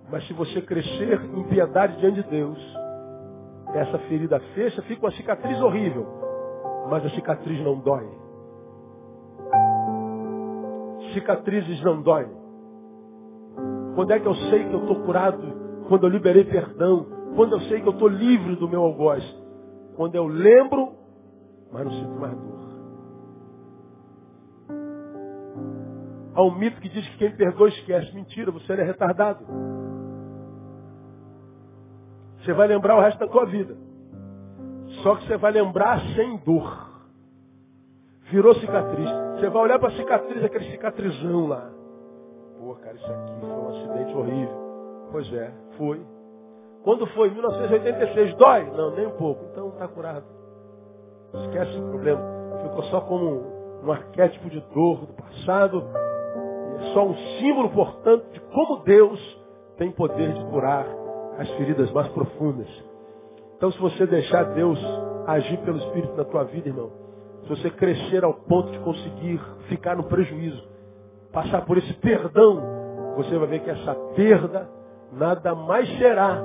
Mas 0.09 0.25
se 0.25 0.33
você 0.33 0.61
crescer 0.61 1.21
em 1.35 1.43
piedade 1.43 1.97
diante 1.97 2.23
de 2.23 2.29
Deus, 2.29 2.57
essa 3.73 3.99
ferida 4.07 4.39
fecha, 4.55 4.81
fica 4.83 5.05
uma 5.05 5.11
cicatriz 5.11 5.61
horrível. 5.61 6.07
Mas 6.89 7.05
a 7.05 7.09
cicatriz 7.09 7.61
não 7.65 7.79
dói. 7.79 8.07
Cicatrizes 11.13 11.83
não 11.83 12.01
doem. 12.01 12.31
Quando 13.93 14.11
é 14.11 14.19
que 14.21 14.27
eu 14.27 14.35
sei 14.35 14.69
que 14.69 14.73
eu 14.73 14.81
estou 14.81 15.03
curado? 15.03 15.83
Quando 15.89 16.05
eu 16.05 16.09
liberei 16.09 16.45
perdão. 16.45 17.07
Quando 17.35 17.53
eu 17.53 17.59
sei 17.61 17.81
que 17.81 17.87
eu 17.87 17.93
estou 17.93 18.07
livre 18.07 18.55
do 18.55 18.69
meu 18.69 18.83
algoz. 18.83 19.23
Quando 19.97 20.15
eu 20.15 20.27
lembro, 20.27 20.93
mas 21.73 21.83
não 21.83 21.91
sinto 21.91 22.19
mais 22.19 22.37
dor. 22.37 22.66
Há 26.37 26.43
um 26.43 26.51
mito 26.51 26.79
que 26.79 26.87
diz 26.87 27.03
que 27.09 27.17
quem 27.17 27.35
perdoa 27.35 27.67
esquece. 27.67 28.13
Mentira, 28.13 28.51
você 28.51 28.73
é 28.73 28.83
retardado. 28.83 29.43
Você 32.37 32.53
vai 32.53 32.67
lembrar 32.67 32.95
o 32.95 33.01
resto 33.01 33.17
da 33.17 33.27
tua 33.27 33.47
vida. 33.47 33.75
Só 35.01 35.15
que 35.15 35.25
você 35.25 35.35
vai 35.35 35.51
lembrar 35.51 35.99
sem 36.15 36.37
dor. 36.45 36.91
Virou 38.29 38.53
cicatriz. 38.53 39.09
Você 39.33 39.49
vai 39.49 39.63
olhar 39.63 39.79
para 39.79 39.89
a 39.89 39.97
cicatriz, 39.97 40.43
aquele 40.43 40.69
cicatrizão 40.69 41.47
lá. 41.47 41.71
Pô, 42.59 42.75
cara, 42.75 42.95
isso 42.95 43.11
aqui 43.11 43.39
foi 43.39 43.49
um 43.49 43.69
acidente 43.69 44.15
horrível. 44.15 45.07
Pois 45.11 45.33
é, 45.33 45.51
foi. 45.75 46.05
Quando 46.83 47.07
foi? 47.07 47.31
1986. 47.31 48.35
Dói? 48.35 48.63
Não, 48.75 48.91
nem 48.91 49.07
um 49.07 49.17
pouco. 49.17 49.43
Então 49.51 49.69
está 49.69 49.87
curado. 49.87 50.25
Esquece 51.33 51.79
o 51.79 51.89
problema. 51.89 52.21
Ficou 52.61 52.83
só 52.83 53.01
como 53.01 53.81
um 53.83 53.91
arquétipo 53.91 54.51
de 54.51 54.61
dor 54.71 55.07
do 55.07 55.13
passado. 55.13 55.83
Só 56.93 57.05
um 57.05 57.15
símbolo, 57.39 57.69
portanto, 57.69 58.31
de 58.31 58.39
como 58.39 58.83
Deus 58.83 59.19
tem 59.77 59.91
poder 59.91 60.33
de 60.33 60.45
curar 60.45 60.85
as 61.37 61.49
feridas 61.51 61.91
mais 61.91 62.07
profundas. 62.09 62.67
Então, 63.55 63.71
se 63.71 63.79
você 63.79 64.05
deixar 64.05 64.43
Deus 64.53 64.79
agir 65.25 65.57
pelo 65.59 65.77
Espírito 65.77 66.15
na 66.15 66.23
tua 66.23 66.43
vida, 66.43 66.69
irmão, 66.69 66.91
se 67.43 67.49
você 67.49 67.69
crescer 67.71 68.23
ao 68.23 68.33
ponto 68.33 68.71
de 68.71 68.79
conseguir 68.79 69.39
ficar 69.67 69.95
no 69.95 70.03
prejuízo, 70.03 70.63
passar 71.31 71.65
por 71.65 71.77
esse 71.77 71.93
perdão, 71.95 72.61
você 73.15 73.37
vai 73.37 73.47
ver 73.47 73.59
que 73.61 73.69
essa 73.69 73.95
perda 74.15 74.69
nada 75.11 75.55
mais 75.55 75.87
será 75.97 76.41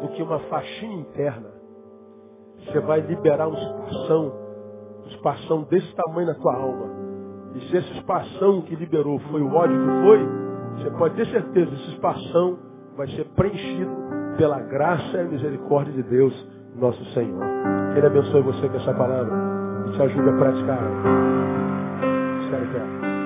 do 0.00 0.08
que 0.08 0.22
uma 0.22 0.38
faixinha 0.40 0.96
interna. 0.96 1.50
Você 2.64 2.80
vai 2.80 3.00
liberar 3.00 3.48
um 3.48 3.54
espação, 3.54 4.32
um 5.04 5.08
espação 5.08 5.62
desse 5.64 5.94
tamanho 5.94 6.28
na 6.28 6.34
tua 6.34 6.54
alma. 6.54 7.09
E 7.54 7.60
se 7.68 7.76
esse 7.76 7.92
espação 7.98 8.62
que 8.62 8.74
liberou 8.76 9.18
foi 9.30 9.42
o 9.42 9.52
ódio 9.52 9.76
que 9.76 10.02
foi, 10.02 10.28
você 10.76 10.90
pode 10.96 11.14
ter 11.16 11.26
certeza, 11.26 11.74
esse 11.74 11.90
espação 11.90 12.58
vai 12.96 13.08
ser 13.08 13.24
preenchido 13.36 13.90
pela 14.36 14.60
graça 14.60 15.22
e 15.22 15.28
misericórdia 15.28 15.92
de 15.92 16.02
Deus, 16.04 16.48
nosso 16.76 17.04
Senhor. 17.12 17.42
Que 17.92 17.98
Ele 17.98 18.06
abençoe 18.06 18.42
você 18.42 18.68
com 18.68 18.76
essa 18.76 18.94
palavra 18.94 19.32
e 19.88 19.92
te 19.92 20.02
ajude 20.02 20.28
a 20.28 20.32
praticar. 20.32 20.78
Espero 22.44 22.66
que 22.70 23.19